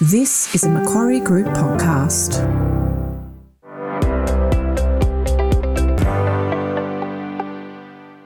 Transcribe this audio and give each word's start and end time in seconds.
This 0.00 0.52
is 0.56 0.64
a 0.64 0.68
Macquarie 0.68 1.20
Group 1.20 1.46
podcast. 1.46 2.34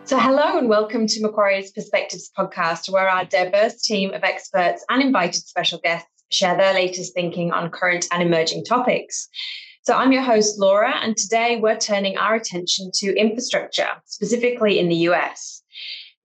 So, 0.04 0.19
hello 0.19 0.57
and 0.57 0.71
welcome 0.71 1.07
to 1.07 1.21
Macquarie's 1.21 1.71
Perspectives 1.71 2.31
podcast, 2.37 2.91
where 2.91 3.07
our 3.07 3.27
diverse 3.27 3.83
team 3.83 4.15
of 4.15 4.25
experts 4.25 4.83
and 4.89 5.03
invited 5.03 5.43
special 5.43 5.79
guests 5.81 6.09
share 6.31 6.57
their 6.57 6.73
latest 6.73 7.12
thinking 7.12 7.53
on 7.53 7.71
current 7.71 8.06
and 8.12 8.22
emerging 8.22 8.64
topics. 8.64 9.28
So, 9.82 9.94
I'm 9.94 10.10
your 10.10 10.22
host, 10.22 10.58
Laura, 10.58 10.94
and 11.03 11.19
today 11.19 11.58
we're 11.60 11.76
turning 11.76 12.16
our 12.16 12.35
attention 12.35 12.90
to 12.94 13.14
infrastructure, 13.14 13.90
specifically 14.06 14.78
in 14.78 14.88
the 14.88 14.96
US. 15.10 15.62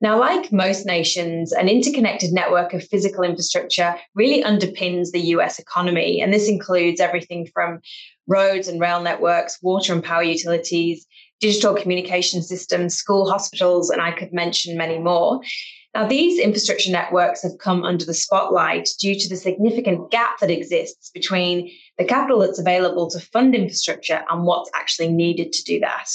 Now, 0.04 0.20
like 0.20 0.52
most 0.52 0.86
nations, 0.86 1.54
an 1.54 1.70
interconnected 1.70 2.34
network 2.34 2.74
of 2.74 2.84
physical 2.84 3.24
infrastructure 3.24 3.96
really 4.16 4.44
underpins 4.44 5.12
the 5.12 5.22
US 5.38 5.60
economy. 5.60 6.20
And 6.20 6.34
this 6.34 6.50
includes 6.50 7.00
everything 7.00 7.48
from 7.54 7.80
roads 8.28 8.68
and 8.68 8.82
rail 8.82 9.02
networks, 9.02 9.64
water 9.64 9.94
and 9.94 10.04
power 10.04 10.22
utilities, 10.22 11.08
digital 11.40 11.74
communication 11.74 12.44
systems, 12.44 12.96
school 12.96 13.32
hospitals, 13.32 13.90
and 13.90 14.02
I 14.02 14.12
could 14.12 14.34
mention 14.34 14.78
many 14.78 15.00
more. 15.00 15.40
Now, 15.96 16.06
these 16.06 16.38
infrastructure 16.38 16.92
networks 16.92 17.42
have 17.44 17.58
come 17.60 17.86
under 17.86 18.04
the 18.04 18.14
spotlight 18.14 18.90
due 19.00 19.18
to 19.18 19.30
the 19.30 19.38
significant 19.38 20.12
gap 20.12 20.40
that 20.40 20.52
exists 20.52 21.12
between 21.14 21.72
the 21.98 22.04
capital 22.04 22.40
that's 22.40 22.60
available 22.60 23.10
to 23.12 23.22
fund 23.22 23.56
infrastructure 23.56 24.22
and 24.30 24.44
what's 24.44 24.72
actually 24.76 25.14
needed 25.14 25.54
to 25.54 25.64
do 25.64 25.80
that. 25.80 26.10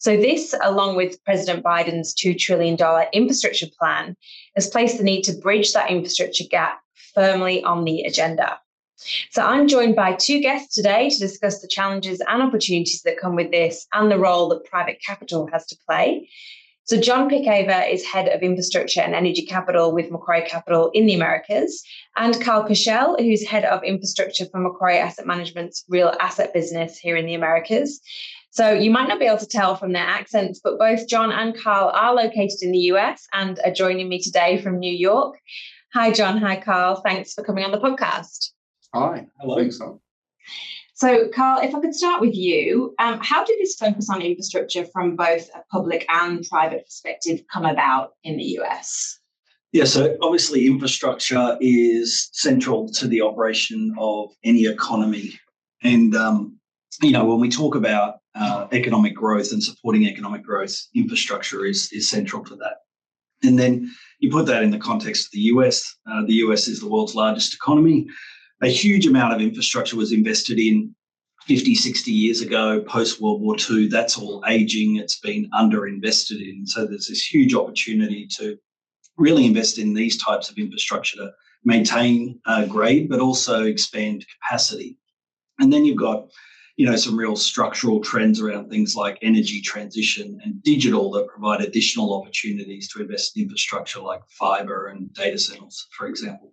So, 0.00 0.16
this, 0.16 0.54
along 0.62 0.94
with 0.96 1.22
President 1.24 1.64
Biden's 1.64 2.14
$2 2.14 2.38
trillion 2.38 2.78
infrastructure 3.12 3.66
plan, 3.78 4.16
has 4.54 4.68
placed 4.68 4.98
the 4.98 5.04
need 5.04 5.22
to 5.22 5.32
bridge 5.32 5.72
that 5.72 5.90
infrastructure 5.90 6.44
gap 6.48 6.80
firmly 7.14 7.64
on 7.64 7.84
the 7.84 8.02
agenda. 8.02 8.60
So, 9.30 9.42
I'm 9.42 9.66
joined 9.66 9.96
by 9.96 10.12
two 10.12 10.40
guests 10.40 10.76
today 10.76 11.08
to 11.08 11.18
discuss 11.18 11.60
the 11.60 11.68
challenges 11.68 12.22
and 12.28 12.42
opportunities 12.42 13.02
that 13.02 13.18
come 13.18 13.34
with 13.34 13.50
this 13.50 13.88
and 13.92 14.10
the 14.10 14.18
role 14.18 14.48
that 14.50 14.64
private 14.64 14.98
capital 15.04 15.48
has 15.52 15.66
to 15.66 15.76
play. 15.84 16.28
So, 16.84 17.00
John 17.00 17.28
Pickhaver 17.28 17.92
is 17.92 18.06
head 18.06 18.28
of 18.28 18.40
infrastructure 18.42 19.00
and 19.00 19.16
energy 19.16 19.44
capital 19.44 19.92
with 19.92 20.12
Macquarie 20.12 20.48
Capital 20.48 20.90
in 20.94 21.06
the 21.06 21.14
Americas, 21.14 21.82
and 22.16 22.40
Karl 22.40 22.68
Kuchel, 22.68 23.20
who's 23.20 23.46
head 23.46 23.64
of 23.64 23.82
infrastructure 23.82 24.46
for 24.46 24.60
Macquarie 24.60 24.98
Asset 24.98 25.26
Management's 25.26 25.84
real 25.88 26.14
asset 26.20 26.54
business 26.54 26.96
here 26.96 27.16
in 27.16 27.26
the 27.26 27.34
Americas. 27.34 28.00
So 28.50 28.72
you 28.72 28.90
might 28.90 29.08
not 29.08 29.18
be 29.18 29.26
able 29.26 29.38
to 29.38 29.46
tell 29.46 29.76
from 29.76 29.92
their 29.92 30.06
accents, 30.06 30.60
but 30.62 30.78
both 30.78 31.06
John 31.06 31.30
and 31.30 31.56
Karl 31.56 31.90
are 31.94 32.14
located 32.14 32.62
in 32.62 32.72
the 32.72 32.78
US 32.92 33.26
and 33.32 33.60
are 33.64 33.70
joining 33.70 34.08
me 34.08 34.20
today 34.20 34.60
from 34.60 34.78
New 34.78 34.92
York. 34.92 35.38
Hi, 35.94 36.10
John. 36.10 36.38
Hi, 36.38 36.60
Karl. 36.60 37.02
Thanks 37.04 37.34
for 37.34 37.42
coming 37.44 37.64
on 37.64 37.70
the 37.70 37.78
podcast. 37.78 38.50
Hi. 38.94 39.26
Hello. 39.40 39.56
Thanks, 39.56 39.80
So, 40.94 41.28
Karl, 41.28 41.60
if 41.62 41.74
I 41.74 41.80
could 41.80 41.94
start 41.94 42.20
with 42.20 42.34
you, 42.34 42.94
um, 42.98 43.20
how 43.22 43.44
did 43.44 43.58
this 43.58 43.74
focus 43.76 44.10
on 44.10 44.22
infrastructure 44.22 44.84
from 44.86 45.16
both 45.16 45.48
a 45.54 45.62
public 45.70 46.04
and 46.08 46.44
private 46.48 46.84
perspective 46.84 47.40
come 47.52 47.64
about 47.64 48.12
in 48.24 48.36
the 48.36 48.58
US? 48.60 49.18
Yeah, 49.72 49.84
so 49.84 50.16
obviously, 50.22 50.66
infrastructure 50.66 51.56
is 51.60 52.30
central 52.32 52.88
to 52.92 53.06
the 53.06 53.20
operation 53.20 53.94
of 53.98 54.30
any 54.42 54.64
economy. 54.64 55.38
And, 55.82 56.14
um, 56.16 56.58
you 57.02 57.12
know, 57.12 57.24
when 57.24 57.40
we 57.40 57.50
talk 57.50 57.74
about 57.74 58.16
uh, 58.38 58.68
economic 58.72 59.14
growth 59.14 59.52
and 59.52 59.62
supporting 59.62 60.06
economic 60.06 60.42
growth, 60.42 60.76
infrastructure 60.94 61.64
is, 61.64 61.90
is 61.92 62.10
central 62.10 62.44
to 62.44 62.56
that. 62.56 62.78
And 63.42 63.58
then 63.58 63.92
you 64.20 64.30
put 64.30 64.46
that 64.46 64.62
in 64.62 64.70
the 64.70 64.78
context 64.78 65.26
of 65.26 65.32
the 65.32 65.40
US. 65.40 65.96
Uh, 66.10 66.24
the 66.26 66.34
US 66.34 66.68
is 66.68 66.80
the 66.80 66.88
world's 66.88 67.14
largest 67.14 67.54
economy. 67.54 68.06
A 68.62 68.68
huge 68.68 69.06
amount 69.06 69.34
of 69.34 69.40
infrastructure 69.40 69.96
was 69.96 70.12
invested 70.12 70.58
in 70.58 70.94
50, 71.46 71.74
60 71.74 72.10
years 72.10 72.40
ago, 72.40 72.82
post 72.82 73.20
World 73.20 73.40
War 73.40 73.56
II. 73.70 73.88
That's 73.88 74.18
all 74.18 74.44
aging, 74.46 74.96
it's 74.96 75.18
been 75.18 75.48
underinvested 75.50 76.40
in. 76.40 76.66
So 76.66 76.84
there's 76.84 77.08
this 77.08 77.24
huge 77.24 77.54
opportunity 77.54 78.26
to 78.38 78.58
really 79.16 79.46
invest 79.46 79.78
in 79.78 79.94
these 79.94 80.22
types 80.22 80.50
of 80.50 80.58
infrastructure 80.58 81.16
to 81.16 81.32
maintain 81.64 82.40
uh, 82.46 82.66
grade, 82.66 83.08
but 83.08 83.20
also 83.20 83.64
expand 83.64 84.26
capacity. 84.28 84.98
And 85.58 85.72
then 85.72 85.84
you've 85.84 85.96
got 85.96 86.28
you 86.78 86.86
know 86.86 86.94
some 86.94 87.18
real 87.18 87.34
structural 87.34 88.00
trends 88.00 88.40
around 88.40 88.70
things 88.70 88.94
like 88.94 89.18
energy 89.20 89.60
transition 89.60 90.40
and 90.44 90.62
digital 90.62 91.10
that 91.10 91.26
provide 91.26 91.60
additional 91.60 92.14
opportunities 92.14 92.88
to 92.88 93.02
invest 93.02 93.36
in 93.36 93.42
infrastructure 93.42 94.00
like 94.00 94.20
fiber 94.38 94.86
and 94.86 95.12
data 95.12 95.36
centers, 95.36 95.88
for 95.90 96.06
example. 96.06 96.52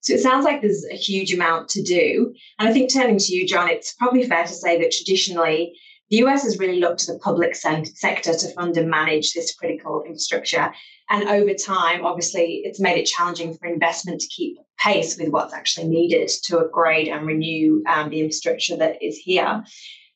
So 0.00 0.14
it 0.14 0.20
sounds 0.20 0.46
like 0.46 0.62
there's 0.62 0.86
a 0.90 0.96
huge 0.96 1.34
amount 1.34 1.68
to 1.68 1.82
do. 1.82 2.32
And 2.58 2.66
I 2.66 2.72
think 2.72 2.90
turning 2.90 3.18
to 3.18 3.34
you, 3.34 3.46
John, 3.46 3.68
it's 3.68 3.92
probably 3.92 4.26
fair 4.26 4.46
to 4.46 4.52
say 4.54 4.80
that 4.80 4.90
traditionally 4.90 5.74
the 6.10 6.18
US 6.18 6.42
has 6.42 6.58
really 6.58 6.80
looked 6.80 7.00
to 7.00 7.12
the 7.12 7.18
public 7.20 7.54
sector 7.54 8.34
to 8.34 8.52
fund 8.54 8.76
and 8.76 8.90
manage 8.90 9.32
this 9.32 9.54
critical 9.54 10.02
infrastructure. 10.04 10.72
And 11.08 11.28
over 11.28 11.54
time, 11.54 12.04
obviously, 12.04 12.62
it's 12.64 12.80
made 12.80 12.98
it 12.98 13.06
challenging 13.06 13.54
for 13.54 13.66
investment 13.66 14.20
to 14.20 14.28
keep 14.28 14.58
pace 14.78 15.16
with 15.16 15.28
what's 15.28 15.54
actually 15.54 15.88
needed 15.88 16.28
to 16.44 16.58
upgrade 16.58 17.08
and 17.08 17.26
renew 17.26 17.82
um, 17.86 18.10
the 18.10 18.20
infrastructure 18.20 18.76
that 18.76 19.02
is 19.02 19.16
here. 19.18 19.64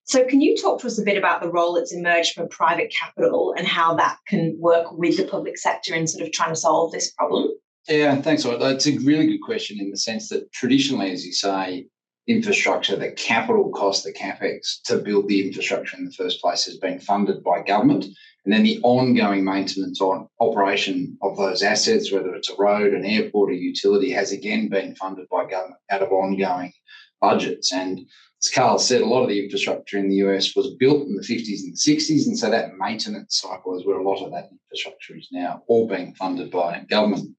So, 0.06 0.24
can 0.24 0.40
you 0.40 0.56
talk 0.56 0.80
to 0.80 0.86
us 0.86 0.98
a 0.98 1.04
bit 1.04 1.16
about 1.16 1.40
the 1.40 1.50
role 1.50 1.74
that's 1.74 1.94
emerged 1.94 2.34
for 2.34 2.46
private 2.46 2.92
capital 2.92 3.54
and 3.56 3.66
how 3.66 3.94
that 3.94 4.18
can 4.28 4.56
work 4.58 4.92
with 4.92 5.16
the 5.16 5.24
public 5.24 5.56
sector 5.56 5.94
in 5.94 6.06
sort 6.06 6.26
of 6.26 6.32
trying 6.32 6.50
to 6.50 6.56
solve 6.56 6.92
this 6.92 7.12
problem? 7.12 7.50
Yeah, 7.88 8.20
thanks. 8.20 8.44
It's 8.44 8.86
a 8.86 8.98
really 8.98 9.26
good 9.26 9.42
question 9.42 9.78
in 9.80 9.90
the 9.90 9.96
sense 9.96 10.28
that 10.28 10.50
traditionally, 10.52 11.10
as 11.10 11.24
you 11.24 11.32
say, 11.32 11.86
infrastructure, 12.26 12.96
the 12.96 13.12
capital 13.12 13.70
cost, 13.70 14.04
the 14.04 14.12
capex 14.12 14.80
to 14.84 14.98
build 14.98 15.28
the 15.28 15.46
infrastructure 15.46 15.96
in 15.96 16.04
the 16.04 16.12
first 16.12 16.40
place 16.40 16.64
has 16.64 16.76
been 16.78 16.98
funded 16.98 17.42
by 17.44 17.62
government. 17.62 18.06
And 18.44 18.52
then 18.52 18.62
the 18.62 18.80
ongoing 18.82 19.44
maintenance 19.44 20.00
on 20.00 20.28
operation 20.40 21.16
of 21.22 21.36
those 21.36 21.62
assets, 21.62 22.12
whether 22.12 22.34
it's 22.34 22.50
a 22.50 22.56
road, 22.58 22.92
an 22.92 23.04
airport, 23.04 23.52
a 23.52 23.56
utility, 23.56 24.10
has 24.10 24.32
again 24.32 24.68
been 24.68 24.94
funded 24.96 25.28
by 25.30 25.46
government 25.46 25.80
out 25.90 26.02
of 26.02 26.12
ongoing 26.12 26.72
budgets. 27.20 27.72
And 27.72 28.00
as 28.42 28.50
Karl 28.50 28.78
said, 28.78 29.00
a 29.00 29.06
lot 29.06 29.22
of 29.22 29.30
the 29.30 29.42
infrastructure 29.42 29.98
in 29.98 30.10
the 30.10 30.16
US 30.16 30.54
was 30.54 30.74
built 30.74 31.06
in 31.06 31.16
the 31.16 31.22
50s 31.22 31.60
and 31.62 31.72
the 31.72 31.96
60s. 31.96 32.26
And 32.26 32.38
so 32.38 32.50
that 32.50 32.76
maintenance 32.76 33.40
cycle 33.40 33.78
is 33.78 33.86
where 33.86 33.98
a 33.98 34.02
lot 34.02 34.22
of 34.22 34.30
that 34.32 34.50
infrastructure 34.50 35.16
is 35.16 35.28
now 35.32 35.62
all 35.66 35.88
being 35.88 36.14
funded 36.14 36.50
by 36.50 36.84
government. 36.90 37.34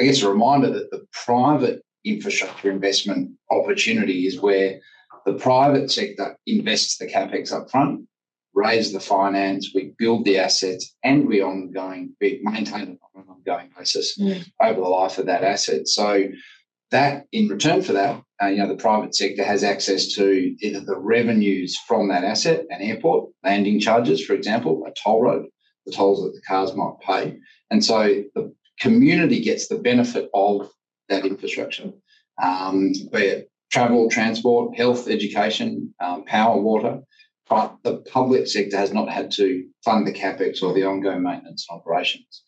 I 0.00 0.04
guess 0.04 0.22
a 0.22 0.28
reminder 0.28 0.70
that 0.70 0.90
the 0.90 1.06
private 1.12 1.82
infrastructure 2.04 2.70
investment 2.70 3.32
opportunity 3.50 4.26
is 4.26 4.40
where 4.40 4.80
the 5.26 5.34
private 5.34 5.90
sector 5.90 6.36
invests 6.46 6.96
the 6.98 7.06
capex 7.06 7.52
up 7.52 7.70
front, 7.70 8.06
raise 8.54 8.92
the 8.92 9.00
finance, 9.00 9.72
we 9.74 9.92
build 9.98 10.24
the 10.24 10.38
assets, 10.38 10.96
and 11.04 11.28
we 11.28 11.42
ongoing 11.42 12.14
we 12.20 12.40
maintain 12.42 12.88
it 12.88 12.98
on 13.14 13.22
an 13.22 13.28
ongoing 13.28 13.70
basis 13.76 14.18
mm. 14.18 14.44
over 14.60 14.80
the 14.80 14.88
life 14.88 15.18
of 15.18 15.26
that 15.26 15.44
asset. 15.44 15.86
So 15.86 16.28
that 16.90 17.26
in 17.32 17.48
return 17.48 17.82
for 17.82 17.92
that, 17.92 18.22
uh, 18.42 18.46
you 18.46 18.58
know, 18.58 18.68
the 18.68 18.76
private 18.76 19.14
sector 19.14 19.44
has 19.44 19.62
access 19.62 20.14
to 20.14 20.56
either 20.60 20.80
the 20.80 20.98
revenues 20.98 21.76
from 21.86 22.08
that 22.08 22.24
asset, 22.24 22.64
an 22.70 22.80
airport, 22.80 23.30
landing 23.44 23.80
charges, 23.80 24.24
for 24.24 24.32
example, 24.32 24.84
a 24.86 24.92
toll 25.02 25.22
road, 25.22 25.46
the 25.86 25.92
tolls 25.92 26.22
that 26.22 26.32
the 26.32 26.40
cars 26.46 26.74
might 26.74 26.94
pay. 27.04 27.38
And 27.70 27.84
so 27.84 28.22
the 28.34 28.54
community 28.80 29.40
gets 29.42 29.68
the 29.68 29.78
benefit 29.78 30.30
of 30.32 30.70
that 31.08 31.24
infrastructure, 31.24 31.92
um, 32.42 32.92
be 33.12 33.18
it 33.18 33.50
travel, 33.70 34.08
transport, 34.08 34.76
health, 34.76 35.08
education, 35.08 35.94
um, 36.00 36.24
power, 36.24 36.60
water. 36.60 37.00
But 37.48 37.76
the 37.82 37.98
public 37.98 38.46
sector 38.46 38.76
has 38.76 38.92
not 38.92 39.08
had 39.08 39.30
to 39.32 39.66
fund 39.84 40.06
the 40.06 40.12
capex 40.12 40.62
or 40.62 40.74
the 40.74 40.84
ongoing 40.84 41.22
maintenance 41.22 41.66
and 41.68 41.80
operations. 41.80 42.42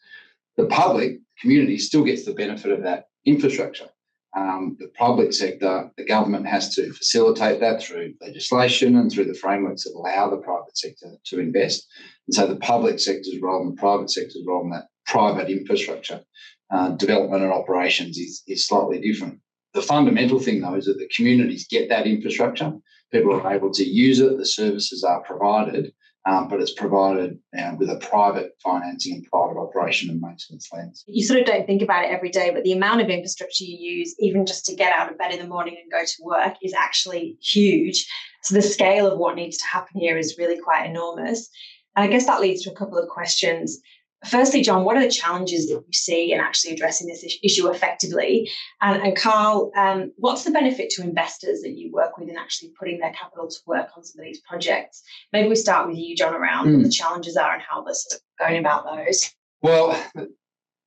The 0.56 0.66
public 0.66 1.21
community 1.41 1.78
still 1.78 2.04
gets 2.04 2.25
the 2.25 2.34
benefit 2.34 2.72
of 2.72 2.82
that 2.82 3.06
infrastructure. 3.25 3.88
Um, 4.37 4.77
the 4.78 4.88
public 4.88 5.32
sector, 5.32 5.91
the 5.97 6.04
government 6.04 6.47
has 6.47 6.74
to 6.74 6.92
facilitate 6.92 7.60
that 7.60 7.83
through 7.83 8.15
legislation 8.21 8.97
and 8.97 9.10
through 9.10 9.24
the 9.24 9.34
frameworks 9.34 9.84
that 9.84 9.95
allow 9.97 10.30
the 10.30 10.36
private 10.36 10.77
sector 10.77 11.16
to 11.24 11.41
invest. 11.41 11.86
And 12.28 12.34
so 12.34 12.47
the 12.47 12.56
public 12.56 13.01
sector's 13.01 13.41
role 13.41 13.63
and 13.63 13.72
the 13.72 13.80
private 13.80 14.10
sector's 14.10 14.45
role 14.47 14.63
in 14.63 14.71
that 14.71 14.86
private 15.06 15.51
infrastructure 15.51 16.22
uh, 16.70 16.90
development 16.90 17.42
and 17.42 17.52
operations 17.52 18.18
is, 18.18 18.42
is 18.46 18.66
slightly 18.66 19.00
different. 19.00 19.40
The 19.74 19.82
fundamental 19.82 20.40
thing, 20.40 20.60
though, 20.60 20.74
is 20.74 20.86
that 20.86 20.98
the 20.98 21.08
communities 21.14 21.66
get 21.68 21.88
that 21.88 22.06
infrastructure. 22.06 22.72
People 23.12 23.34
are 23.34 23.52
able 23.52 23.72
to 23.72 23.84
use 23.84 24.20
it. 24.20 24.36
The 24.36 24.46
services 24.46 25.04
are 25.04 25.22
provided, 25.22 25.92
um, 26.26 26.48
but 26.48 26.60
it's 26.60 26.72
provided 26.72 27.38
uh, 27.56 27.72
with 27.78 27.88
a 27.88 27.96
private 27.96 28.52
financing 28.62 29.14
and 29.14 29.24
private 29.24 29.58
operation 29.58 30.10
and 30.10 30.20
maintenance 30.20 30.68
lens. 30.72 31.04
You 31.06 31.24
sort 31.24 31.40
of 31.40 31.46
don't 31.46 31.66
think 31.66 31.82
about 31.82 32.04
it 32.04 32.10
every 32.10 32.30
day, 32.30 32.50
but 32.52 32.64
the 32.64 32.72
amount 32.72 33.00
of 33.00 33.08
infrastructure 33.08 33.64
you 33.64 33.76
use, 33.98 34.14
even 34.18 34.44
just 34.44 34.64
to 34.66 34.74
get 34.74 34.92
out 34.92 35.10
of 35.10 35.18
bed 35.18 35.32
in 35.32 35.38
the 35.38 35.48
morning 35.48 35.76
and 35.80 35.90
go 35.90 36.04
to 36.04 36.22
work, 36.22 36.54
is 36.62 36.74
actually 36.74 37.36
huge. 37.40 38.06
So 38.42 38.54
the 38.54 38.62
scale 38.62 39.10
of 39.10 39.18
what 39.18 39.36
needs 39.36 39.56
to 39.58 39.66
happen 39.66 40.00
here 40.00 40.18
is 40.18 40.38
really 40.38 40.60
quite 40.60 40.88
enormous. 40.88 41.48
And 41.96 42.04
I 42.04 42.08
guess 42.08 42.26
that 42.26 42.40
leads 42.40 42.62
to 42.62 42.72
a 42.72 42.76
couple 42.76 42.98
of 42.98 43.08
questions. 43.08 43.80
Firstly, 44.26 44.60
John, 44.60 44.84
what 44.84 44.96
are 44.96 45.02
the 45.02 45.10
challenges 45.10 45.66
that 45.68 45.82
you 45.86 45.92
see 45.92 46.32
in 46.32 46.40
actually 46.40 46.74
addressing 46.74 47.06
this 47.06 47.24
issue 47.42 47.68
effectively? 47.68 48.50
And, 48.82 49.02
and 49.02 49.16
Karl, 49.16 49.72
um, 49.76 50.12
what's 50.16 50.44
the 50.44 50.50
benefit 50.50 50.90
to 50.90 51.02
investors 51.02 51.62
that 51.62 51.78
you 51.78 51.90
work 51.90 52.18
with 52.18 52.28
in 52.28 52.36
actually 52.36 52.72
putting 52.78 53.00
their 53.00 53.12
capital 53.12 53.48
to 53.48 53.56
work 53.66 53.88
on 53.96 54.04
some 54.04 54.20
of 54.20 54.26
these 54.26 54.42
projects? 54.42 55.02
Maybe 55.32 55.48
we 55.48 55.56
start 55.56 55.88
with 55.88 55.96
you, 55.96 56.14
John, 56.14 56.34
around 56.34 56.66
mm. 56.66 56.72
what 56.74 56.82
the 56.82 56.88
hmm. 56.88 56.90
challenges 56.90 57.36
are 57.36 57.54
and 57.54 57.62
how 57.62 57.82
they're 57.82 57.94
sort 57.94 58.20
of 58.20 58.46
going 58.46 58.58
about 58.58 58.84
those. 58.84 59.30
Well, 59.62 59.92
a 60.16 60.26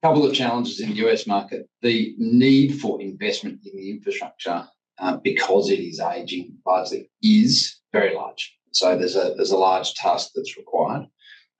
couple 0.03 0.25
of 0.25 0.35
challenges 0.35 0.79
in 0.79 0.89
the 0.89 1.07
US 1.07 1.25
market. 1.25 1.67
The 1.81 2.13
need 2.19 2.79
for 2.79 3.01
investment 3.01 3.61
in 3.65 3.75
the 3.75 3.89
infrastructure, 3.89 4.67
uh, 4.99 5.17
because 5.17 5.71
it 5.71 5.79
is 5.79 5.99
aging 5.99 6.57
largely, 6.67 7.09
is 7.23 7.79
very 7.91 8.15
large. 8.15 8.55
So 8.71 8.97
there's 8.97 9.15
a 9.15 9.33
there's 9.35 9.51
a 9.51 9.57
large 9.57 9.93
task 9.95 10.31
that's 10.35 10.57
required. 10.57 11.07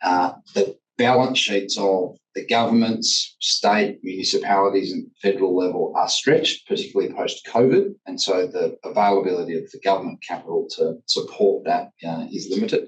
Uh, 0.03 0.33
the 0.53 0.77
balance 0.97 1.39
sheets 1.39 1.77
of 1.77 2.15
the 2.35 2.45
governments, 2.47 3.35
state, 3.39 3.99
municipalities, 4.03 4.91
and 4.91 5.07
federal 5.21 5.55
level 5.55 5.93
are 5.95 6.09
stretched, 6.09 6.67
particularly 6.67 7.13
post 7.13 7.47
COVID. 7.47 7.93
And 8.07 8.19
so 8.19 8.47
the 8.47 8.77
availability 8.83 9.57
of 9.57 9.69
the 9.71 9.79
government 9.83 10.23
capital 10.27 10.67
to 10.77 10.95
support 11.05 11.65
that 11.65 11.89
uh, 12.05 12.25
is 12.31 12.49
limited. 12.49 12.87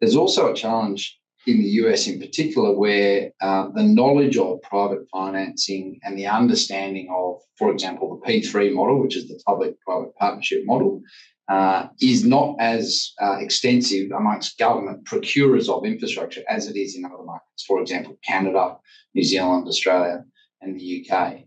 There's 0.00 0.16
also 0.16 0.52
a 0.52 0.56
challenge 0.56 1.18
in 1.46 1.58
the 1.58 1.68
US 1.84 2.06
in 2.06 2.18
particular 2.18 2.72
where 2.72 3.30
uh, 3.40 3.68
the 3.74 3.82
knowledge 3.82 4.36
of 4.36 4.62
private 4.62 5.06
financing 5.12 6.00
and 6.02 6.18
the 6.18 6.26
understanding 6.26 7.08
of, 7.14 7.40
for 7.58 7.70
example, 7.70 8.18
the 8.18 8.32
P3 8.32 8.72
model, 8.72 9.00
which 9.00 9.16
is 9.16 9.28
the 9.28 9.40
public 9.46 9.80
private 9.82 10.14
partnership 10.16 10.62
model, 10.64 11.02
uh, 11.48 11.88
is 12.00 12.24
not 12.24 12.56
as 12.58 13.12
uh, 13.20 13.36
extensive 13.38 14.10
amongst 14.12 14.58
government 14.58 15.04
procurers 15.04 15.68
of 15.68 15.84
infrastructure 15.84 16.42
as 16.48 16.68
it 16.68 16.76
is 16.76 16.96
in 16.96 17.04
other 17.04 17.22
markets, 17.22 17.64
for 17.66 17.80
example, 17.80 18.18
Canada, 18.26 18.76
New 19.14 19.22
Zealand, 19.22 19.68
Australia, 19.68 20.24
and 20.62 20.78
the 20.78 21.06
UK, 21.10 21.44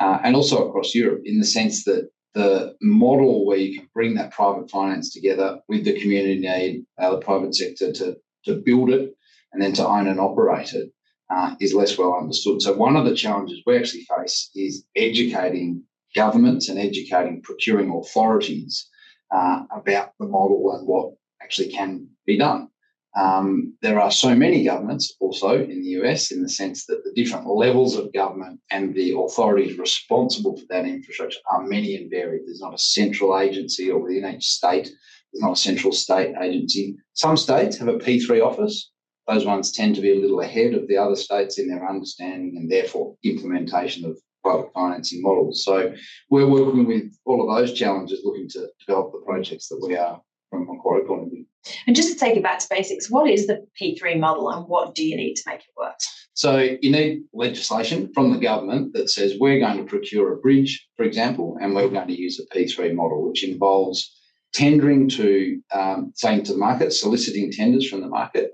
uh, 0.00 0.18
and 0.22 0.36
also 0.36 0.68
across 0.68 0.94
Europe, 0.94 1.22
in 1.24 1.38
the 1.38 1.44
sense 1.44 1.84
that 1.84 2.08
the 2.34 2.74
model 2.80 3.44
where 3.44 3.58
you 3.58 3.78
can 3.78 3.88
bring 3.92 4.14
that 4.14 4.30
private 4.30 4.70
finance 4.70 5.12
together 5.12 5.60
with 5.68 5.84
the 5.84 6.00
community 6.00 6.38
need, 6.38 6.86
uh, 6.98 7.10
the 7.10 7.18
private 7.18 7.54
sector 7.54 7.92
to, 7.92 8.16
to 8.44 8.54
build 8.54 8.90
it 8.90 9.14
and 9.52 9.60
then 9.60 9.72
to 9.74 9.86
own 9.86 10.06
and 10.06 10.18
operate 10.20 10.72
it 10.72 10.90
uh, 11.30 11.54
is 11.60 11.74
less 11.74 11.98
well 11.98 12.14
understood. 12.14 12.62
So, 12.62 12.74
one 12.74 12.96
of 12.96 13.04
the 13.04 13.14
challenges 13.14 13.60
we 13.66 13.76
actually 13.76 14.06
face 14.16 14.50
is 14.54 14.84
educating 14.96 15.82
governments 16.14 16.68
and 16.68 16.78
educating 16.78 17.42
procuring 17.42 17.90
authorities 17.90 18.88
uh, 19.34 19.62
about 19.74 20.12
the 20.18 20.26
model 20.26 20.76
and 20.76 20.86
what 20.86 21.12
actually 21.42 21.68
can 21.68 22.08
be 22.26 22.38
done. 22.38 22.68
Um, 23.14 23.74
there 23.82 24.00
are 24.00 24.10
so 24.10 24.34
many 24.34 24.64
governments 24.64 25.14
also 25.20 25.62
in 25.62 25.82
the 25.82 25.90
US 26.00 26.30
in 26.30 26.42
the 26.42 26.48
sense 26.48 26.86
that 26.86 27.04
the 27.04 27.12
different 27.12 27.46
levels 27.46 27.94
of 27.94 28.12
government 28.12 28.60
and 28.70 28.94
the 28.94 29.14
authorities 29.14 29.78
responsible 29.78 30.56
for 30.56 30.64
that 30.70 30.86
infrastructure 30.86 31.40
are 31.50 31.66
many 31.66 31.96
and 31.96 32.10
varied. 32.10 32.42
There's 32.46 32.62
not 32.62 32.74
a 32.74 32.78
central 32.78 33.38
agency 33.38 33.90
or 33.90 33.98
within 33.98 34.24
each 34.34 34.46
state, 34.46 34.90
there's 35.32 35.42
not 35.42 35.52
a 35.52 35.60
central 35.60 35.92
state 35.92 36.34
agency. 36.40 36.96
Some 37.12 37.36
states 37.36 37.76
have 37.78 37.88
a 37.88 37.98
P3 37.98 38.44
office. 38.44 38.90
Those 39.28 39.44
ones 39.44 39.72
tend 39.72 39.94
to 39.96 40.00
be 40.00 40.12
a 40.12 40.20
little 40.20 40.40
ahead 40.40 40.74
of 40.74 40.88
the 40.88 40.96
other 40.96 41.16
states 41.16 41.58
in 41.58 41.68
their 41.68 41.88
understanding 41.88 42.56
and 42.56 42.70
therefore 42.70 43.16
implementation 43.24 44.04
of 44.06 44.18
private 44.42 44.72
financing 44.74 45.22
models. 45.22 45.64
So 45.64 45.94
we're 46.30 46.48
working 46.48 46.86
with 46.86 47.16
all 47.24 47.48
of 47.48 47.56
those 47.56 47.72
challenges, 47.72 48.22
looking 48.24 48.48
to 48.50 48.68
develop 48.84 49.12
the 49.12 49.22
projects 49.24 49.68
that 49.68 49.80
we 49.86 49.96
are 49.96 50.20
from 50.50 50.68
a 50.68 50.72
Macquarie 50.72 51.06
point 51.06 51.24
of 51.24 51.30
view. 51.30 51.46
And 51.86 51.94
just 51.96 52.12
to 52.12 52.18
take 52.18 52.36
it 52.36 52.42
back 52.42 52.58
to 52.58 52.66
basics, 52.68 53.10
what 53.10 53.30
is 53.30 53.46
the 53.46 53.64
P3 53.80 54.18
model 54.18 54.50
and 54.50 54.66
what 54.66 54.94
do 54.94 55.04
you 55.04 55.16
need 55.16 55.34
to 55.34 55.42
make 55.46 55.60
it 55.60 55.66
work? 55.76 55.94
So 56.34 56.58
you 56.58 56.90
need 56.90 57.24
legislation 57.32 58.10
from 58.14 58.32
the 58.32 58.38
government 58.38 58.94
that 58.94 59.10
says 59.10 59.34
we're 59.38 59.60
going 59.60 59.78
to 59.78 59.84
procure 59.84 60.32
a 60.32 60.38
bridge, 60.38 60.86
for 60.96 61.04
example, 61.04 61.56
and 61.60 61.74
we're 61.74 61.88
going 61.88 62.08
to 62.08 62.20
use 62.20 62.40
a 62.40 62.56
P3 62.56 62.94
model, 62.94 63.28
which 63.28 63.44
involves 63.44 64.12
tendering 64.52 65.08
to, 65.10 65.60
um, 65.72 66.12
saying 66.14 66.44
to 66.44 66.52
the 66.52 66.58
market, 66.58 66.92
soliciting 66.92 67.52
tenders 67.52 67.88
from 67.88 68.00
the 68.00 68.08
market, 68.08 68.52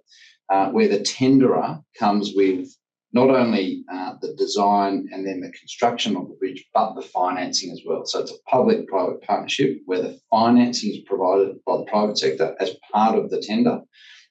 uh, 0.50 0.70
where 0.70 0.88
the 0.88 1.00
tenderer 1.00 1.78
comes 1.98 2.32
with 2.34 2.68
not 3.12 3.30
only 3.30 3.84
uh, 3.92 4.14
the 4.20 4.34
design 4.34 5.08
and 5.12 5.26
then 5.26 5.40
the 5.40 5.50
construction 5.52 6.16
of 6.16 6.28
the 6.28 6.34
bridge, 6.34 6.64
but 6.74 6.94
the 6.94 7.02
financing 7.02 7.70
as 7.70 7.80
well. 7.86 8.04
So 8.04 8.20
it's 8.20 8.32
a 8.32 8.50
public 8.50 8.86
private 8.86 9.22
partnership 9.22 9.80
where 9.86 10.02
the 10.02 10.20
financing 10.30 10.92
is 10.92 11.00
provided 11.06 11.56
by 11.64 11.78
the 11.78 11.84
private 11.84 12.18
sector 12.18 12.54
as 12.60 12.76
part 12.92 13.18
of 13.18 13.30
the 13.30 13.40
tender. 13.40 13.80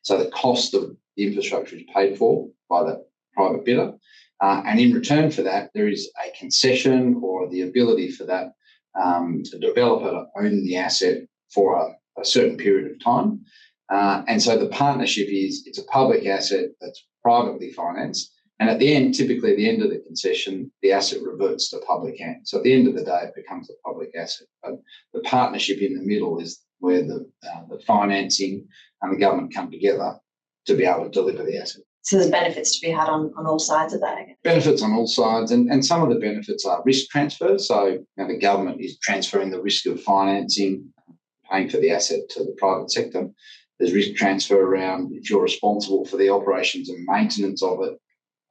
So 0.03 0.18
the 0.18 0.29
cost 0.29 0.74
of 0.74 0.95
the 1.15 1.25
infrastructure 1.25 1.75
is 1.75 1.83
paid 1.94 2.18
for 2.18 2.50
by 2.69 2.83
the 2.83 3.03
private 3.33 3.65
bidder. 3.65 3.94
Uh, 4.39 4.62
and 4.65 4.79
in 4.79 4.94
return 4.94 5.31
for 5.31 5.41
that, 5.41 5.71
there 5.74 5.88
is 5.88 6.12
a 6.24 6.38
concession 6.38 7.19
or 7.24 7.50
the 7.50 7.62
ability 7.62 8.12
for 8.12 8.25
that 8.25 8.51
um, 9.01 9.41
developer 9.59 10.12
to 10.12 10.25
own 10.38 10.63
the 10.63 10.75
asset 10.75 11.24
for 11.51 11.75
a, 11.75 12.21
a 12.21 12.25
certain 12.25 12.57
period 12.57 12.91
of 12.91 13.03
time. 13.03 13.41
Uh, 13.89 14.21
and 14.27 14.41
so 14.41 14.57
the 14.57 14.69
partnership 14.69 15.27
is 15.29 15.63
it's 15.65 15.79
a 15.79 15.85
public 15.85 16.27
asset 16.27 16.65
that's 16.79 17.07
privately 17.24 17.71
financed 17.71 18.33
and 18.59 18.69
at 18.69 18.80
the 18.80 18.94
end, 18.94 19.13
typically 19.13 19.51
at 19.51 19.57
the 19.57 19.69
end 19.69 19.83
of 19.83 19.89
the 19.89 20.00
concession, 20.00 20.71
the 20.81 20.92
asset 20.92 21.21
reverts 21.21 21.69
to 21.69 21.80
public 21.80 22.19
hands. 22.19 22.50
So 22.50 22.57
at 22.57 22.63
the 22.63 22.74
end 22.74 22.88
of 22.88 22.95
the 22.95 23.04
day, 23.04 23.21
it 23.24 23.36
becomes 23.36 23.69
a 23.69 23.74
public 23.86 24.09
asset. 24.15 24.48
But 24.63 24.80
the 25.13 25.19
partnership 25.21 25.80
in 25.80 25.95
the 25.95 26.01
middle 26.01 26.39
is 26.39 26.59
where 26.80 27.04
the, 27.04 27.30
uh, 27.44 27.62
the 27.69 27.80
financing 27.86 28.68
and 29.01 29.13
the 29.13 29.19
government 29.19 29.54
come 29.54 29.69
together 29.69 30.18
to 30.65 30.75
be 30.75 30.86
able 30.86 31.04
to 31.04 31.09
deliver 31.09 31.44
the 31.44 31.59
asset. 31.59 31.83
So 32.01 32.18
there's 32.18 32.31
benefits 32.31 32.80
to 32.80 32.88
be 32.88 32.92
had 32.92 33.09
on, 33.09 33.33
on 33.38 33.45
all 33.45 33.59
sides 33.59 33.94
of 33.94 34.01
that. 34.01 34.18
Benefits 34.44 34.81
on 34.81 34.94
all 34.94 35.07
sides, 35.07 35.51
and, 35.51 35.69
and 35.69 35.86
some 35.86 36.01
of 36.01 36.10
the 36.10 36.19
benefits 36.19 36.65
are 36.65 36.81
risk 36.86 37.10
transfer. 37.10 37.57
So 37.57 37.86
you 37.86 38.06
know, 38.15 38.27
the 38.27 38.39
government 38.39 38.80
is 38.80 38.98
transferring 39.00 39.51
the 39.51 39.62
risk 39.62 39.86
of 39.88 40.01
financing, 40.01 40.86
paying 41.51 41.69
for 41.69 41.77
the 41.77 41.92
asset 41.92 42.21
to 42.30 42.45
the 42.45 42.56
private 42.57 42.92
sector. 42.92 43.30
There's 43.77 43.94
risk 43.94 44.15
transfer 44.15 44.60
around 44.60 45.12
if 45.13 45.30
you're 45.30 45.42
responsible 45.42 46.06
for 46.06 46.15
the 46.15 46.30
operations 46.30 46.89
and 46.89 47.06
maintenance 47.06 47.62
of 47.62 47.83
it, 47.83 48.00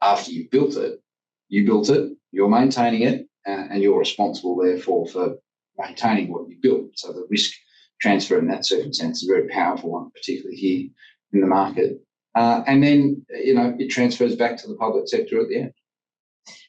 after 0.03 0.31
you've 0.31 0.51
built 0.51 0.77
it, 0.77 1.01
you 1.49 1.65
built 1.65 1.89
it, 1.91 2.13
you're 2.33 2.49
maintaining 2.49 3.03
it, 3.03 3.27
uh, 3.47 3.67
and 3.71 3.83
you're 3.83 3.99
responsible, 3.99 4.57
therefore, 4.57 5.07
for 5.07 5.37
maintaining 5.79 6.33
what 6.33 6.49
you 6.49 6.57
built. 6.61 6.91
So 6.95 7.13
the 7.13 7.27
risk 7.31 7.53
transfer 8.01 8.39
in 8.39 8.49
that 8.49 8.67
circumstance 8.67 9.23
is 9.23 9.29
a 9.29 9.33
very 9.33 9.49
powerful 9.49 9.91
one, 9.91 10.11
particularly 10.11 10.57
here 10.57 10.89
in 11.33 11.41
the 11.41 11.47
market. 11.47 12.01
Uh, 12.35 12.63
and 12.67 12.83
then, 12.83 13.25
you 13.31 13.55
know, 13.55 13.75
it 13.79 13.89
transfers 13.89 14.37
back 14.37 14.57
to 14.59 14.69
the 14.69 14.77
public 14.77 15.09
sector 15.09 15.41
at 15.41 15.49
the 15.49 15.57
end. 15.57 15.73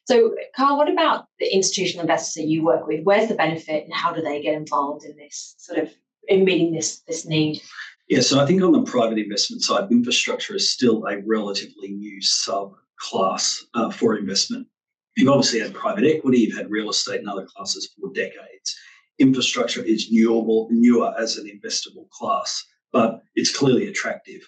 So, 0.05 0.33
Karl, 0.55 0.77
what 0.77 0.89
about 0.89 1.25
the 1.39 1.53
institutional 1.53 2.03
investors 2.03 2.35
that 2.35 2.47
you 2.47 2.63
work 2.63 2.87
with? 2.87 3.03
Where's 3.03 3.27
the 3.27 3.35
benefit 3.35 3.83
and 3.83 3.93
how 3.93 4.13
do 4.13 4.21
they 4.21 4.41
get 4.41 4.55
involved 4.55 5.03
in 5.03 5.17
this 5.17 5.55
sort 5.57 5.79
of 5.79 5.93
in 6.29 6.45
meeting 6.45 6.71
this 6.71 7.01
this 7.01 7.25
need? 7.25 7.61
Yeah, 8.07 8.21
so 8.21 8.39
I 8.39 8.45
think 8.45 8.63
on 8.63 8.71
the 8.71 8.83
private 8.83 9.17
investment 9.17 9.63
side, 9.63 9.91
infrastructure 9.91 10.55
is 10.55 10.71
still 10.71 11.05
a 11.05 11.17
relatively 11.25 11.89
new 11.89 12.21
sub 12.21 12.71
class 12.99 13.63
uh, 13.73 13.89
for 13.89 14.17
investment. 14.17 14.67
You've 15.15 15.29
obviously 15.29 15.59
had 15.59 15.73
private 15.73 16.05
equity, 16.05 16.39
you've 16.39 16.57
had 16.57 16.69
real 16.69 16.89
estate 16.89 17.19
and 17.19 17.29
other 17.29 17.45
classes 17.45 17.89
for 17.99 18.11
decades. 18.13 18.75
Infrastructure 19.19 19.83
is 19.83 20.11
newer, 20.11 20.67
newer 20.69 21.13
as 21.19 21.37
an 21.37 21.47
investable 21.49 22.07
class, 22.11 22.63
but 22.91 23.23
it's 23.35 23.55
clearly 23.55 23.87
attractive. 23.87 24.41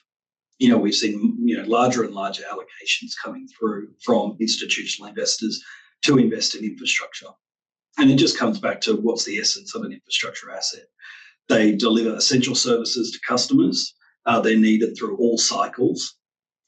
You 0.59 0.69
know, 0.69 0.77
we've 0.77 0.93
seen 0.93 1.37
you 1.41 1.57
know 1.57 1.63
larger 1.67 2.03
and 2.03 2.13
larger 2.13 2.43
allocations 2.43 3.13
coming 3.23 3.47
through 3.47 3.89
from 4.03 4.37
institutional 4.39 5.09
investors 5.09 5.63
to 6.03 6.17
invest 6.17 6.55
in 6.55 6.63
infrastructure. 6.63 7.29
And 7.97 8.11
it 8.11 8.17
just 8.17 8.37
comes 8.37 8.59
back 8.59 8.79
to 8.81 8.95
what's 8.95 9.25
the 9.25 9.39
essence 9.39 9.73
of 9.75 9.83
an 9.83 9.91
infrastructure 9.91 10.51
asset. 10.51 10.85
They 11.49 11.75
deliver 11.75 12.15
essential 12.15 12.55
services 12.55 13.11
to 13.11 13.19
customers. 13.27 13.93
Uh, 14.25 14.39
they're 14.39 14.57
needed 14.57 14.95
through 14.95 15.17
all 15.17 15.37
cycles 15.37 16.18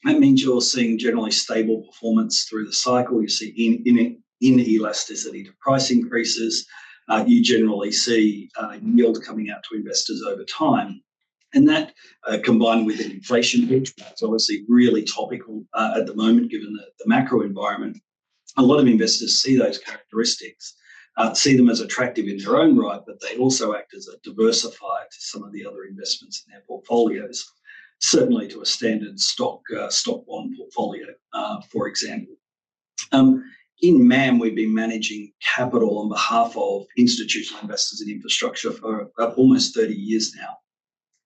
that 0.04 0.18
means 0.18 0.42
you're 0.42 0.60
seeing 0.60 0.98
generally 0.98 1.30
stable 1.30 1.82
performance 1.82 2.44
through 2.44 2.66
the 2.66 2.72
cycle. 2.72 3.22
You 3.22 3.28
see 3.28 3.48
in, 3.56 3.82
in, 3.86 4.22
in 4.40 4.60
elasticity 4.60 5.44
to 5.44 5.52
price 5.60 5.90
increases. 5.90 6.66
Uh, 7.08 7.24
you 7.26 7.42
generally 7.42 7.92
see 7.92 8.48
uh, 8.56 8.78
yield 8.80 9.22
coming 9.24 9.50
out 9.50 9.62
to 9.64 9.76
investors 9.76 10.22
over 10.22 10.44
time. 10.44 11.02
And 11.54 11.68
that 11.68 11.92
uh, 12.26 12.38
combined 12.42 12.86
with 12.86 13.00
an 13.00 13.10
inflation 13.10 13.66
hedge, 13.66 13.92
it's 13.98 14.22
obviously 14.22 14.64
really 14.68 15.02
topical 15.02 15.64
uh, 15.74 15.94
at 15.98 16.06
the 16.06 16.14
moment 16.14 16.50
given 16.50 16.72
the, 16.72 16.84
the, 16.98 17.08
macro 17.08 17.42
environment. 17.42 17.98
A 18.56 18.62
lot 18.62 18.80
of 18.80 18.86
investors 18.86 19.42
see 19.42 19.56
those 19.56 19.78
characteristics, 19.78 20.74
uh, 21.18 21.34
see 21.34 21.56
them 21.56 21.68
as 21.68 21.80
attractive 21.80 22.26
in 22.26 22.38
their 22.38 22.56
own 22.56 22.78
right, 22.78 23.00
but 23.06 23.20
they 23.20 23.36
also 23.36 23.74
act 23.74 23.92
as 23.94 24.08
a 24.08 24.28
diversifier 24.28 25.04
to 25.10 25.18
some 25.18 25.42
of 25.42 25.52
the 25.52 25.66
other 25.66 25.84
investments 25.84 26.44
in 26.46 26.52
their 26.52 26.62
portfolios 26.66 27.44
certainly 28.02 28.48
to 28.48 28.60
a 28.60 28.66
standard 28.66 29.18
stock 29.18 29.60
uh, 29.76 29.88
stock 29.88 30.26
bond 30.26 30.54
portfolio, 30.58 31.06
uh, 31.32 31.60
for 31.70 31.88
example. 31.88 32.34
Um, 33.12 33.44
in 33.80 34.06
MAM, 34.06 34.38
we've 34.38 34.54
been 34.54 34.74
managing 34.74 35.32
capital 35.56 35.98
on 35.98 36.08
behalf 36.08 36.56
of 36.56 36.86
institutional 36.96 37.62
investors 37.62 38.00
in 38.00 38.10
infrastructure 38.12 38.70
for 38.70 39.10
almost 39.36 39.74
30 39.74 39.94
years 39.94 40.34
now, 40.36 40.56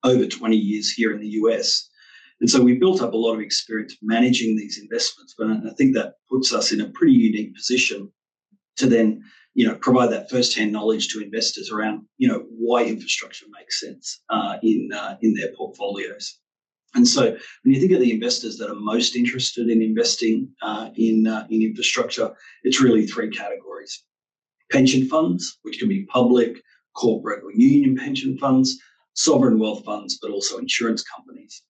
over 0.03 0.25
20 0.25 0.55
years 0.55 0.91
here 0.91 1.13
in 1.13 1.19
the 1.19 1.27
US. 1.27 1.87
And 2.39 2.49
so 2.49 2.61
we 2.61 2.77
built 2.77 3.01
up 3.01 3.13
a 3.13 3.17
lot 3.17 3.33
of 3.33 3.41
experience 3.41 3.97
managing 4.01 4.55
these 4.55 4.79
investments, 4.79 5.35
but 5.37 5.47
I 5.47 5.73
think 5.77 5.93
that 5.95 6.15
puts 6.29 6.53
us 6.53 6.71
in 6.71 6.81
a 6.81 6.89
pretty 6.89 7.13
unique 7.13 7.55
position 7.55 8.11
to 8.77 8.87
then 8.87 9.23
you 9.53 9.67
know 9.67 9.75
provide 9.75 10.11
that 10.11 10.29
first-hand 10.29 10.71
knowledge 10.71 11.07
to 11.09 11.19
investors 11.19 11.71
around 11.71 12.05
you 12.19 12.27
know 12.27 12.45
why 12.49 12.83
infrastructure 12.83 13.47
makes 13.57 13.79
sense 13.79 14.21
uh, 14.29 14.57
in 14.61 14.89
uh, 14.93 15.17
in 15.21 15.33
their 15.33 15.51
portfolios. 15.55 16.39
And 16.97 17.07
so 17.07 17.23
when 17.63 17.73
you 17.73 17.79
think 17.79 17.93
of 17.93 18.01
the 18.01 18.11
investors 18.11 18.57
that 18.57 18.69
are 18.69 18.75
most 18.75 19.15
interested 19.15 19.69
in 19.69 19.81
investing 19.81 20.49
uh, 20.61 20.89
in 20.95 21.27
uh, 21.27 21.47
in 21.49 21.61
infrastructure, 21.61 22.35
it's 22.63 22.81
really 22.81 23.07
three 23.07 23.29
categories: 23.29 24.03
pension 24.71 25.07
funds, 25.07 25.59
which 25.61 25.79
can 25.79 25.87
be 25.87 26.05
public, 26.07 26.61
corporate, 26.93 27.43
or 27.43 27.51
union 27.53 27.95
pension 27.95 28.37
funds, 28.37 28.77
sovereign 29.13 29.59
wealth 29.59 29.85
funds, 29.85 30.19
but 30.21 30.31
also 30.31 30.57
insurance 30.57 31.03
companies 31.03 31.61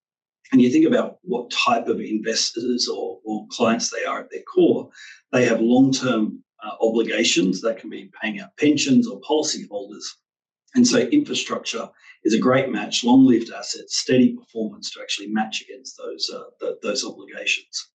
and 0.51 0.61
you 0.61 0.69
think 0.69 0.85
about 0.85 1.17
what 1.23 1.51
type 1.51 1.87
of 1.87 1.99
investors 1.99 2.87
or, 2.87 3.19
or 3.25 3.45
clients 3.49 3.89
they 3.89 4.05
are 4.05 4.21
at 4.21 4.31
their 4.31 4.43
core, 4.43 4.89
they 5.31 5.45
have 5.45 5.59
long 5.59 5.91
term 5.91 6.43
uh, 6.63 6.71
obligations 6.81 7.61
that 7.61 7.79
can 7.79 7.89
be 7.89 8.09
paying 8.21 8.39
out 8.39 8.55
pensions 8.57 9.07
or 9.07 9.19
policyholders. 9.21 10.03
And 10.77 10.87
so 10.87 10.99
infrastructure 10.99 11.89
is 12.23 12.35
a 12.35 12.39
great 12.39 12.69
match, 12.69 13.03
long-lived 13.03 13.51
assets, 13.51 13.97
steady 13.97 14.35
performance 14.37 14.91
to 14.91 15.01
actually 15.01 15.27
match 15.27 15.63
against 15.63 15.97
those 15.97 16.29
uh, 16.33 16.43
the, 16.59 16.77
those 16.83 17.03
obligations. 17.03 17.89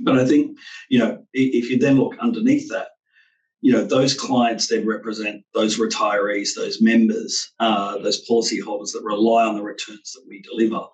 But 0.00 0.18
I 0.18 0.24
think 0.24 0.58
you 0.88 0.98
know 0.98 1.24
if 1.34 1.70
you 1.70 1.78
then 1.78 1.98
look 1.98 2.16
underneath 2.18 2.70
that, 2.70 2.88
you 3.60 3.70
know 3.70 3.84
those 3.84 4.14
clients 4.14 4.66
then 4.66 4.86
represent 4.86 5.44
those 5.52 5.78
retirees, 5.78 6.54
those 6.56 6.80
members, 6.80 7.52
uh, 7.60 7.98
those 7.98 8.26
policyholders 8.26 8.92
that 8.92 9.02
rely 9.04 9.44
on 9.44 9.54
the 9.54 9.62
returns 9.62 10.12
that 10.12 10.24
we 10.26 10.40
deliver. 10.40 10.86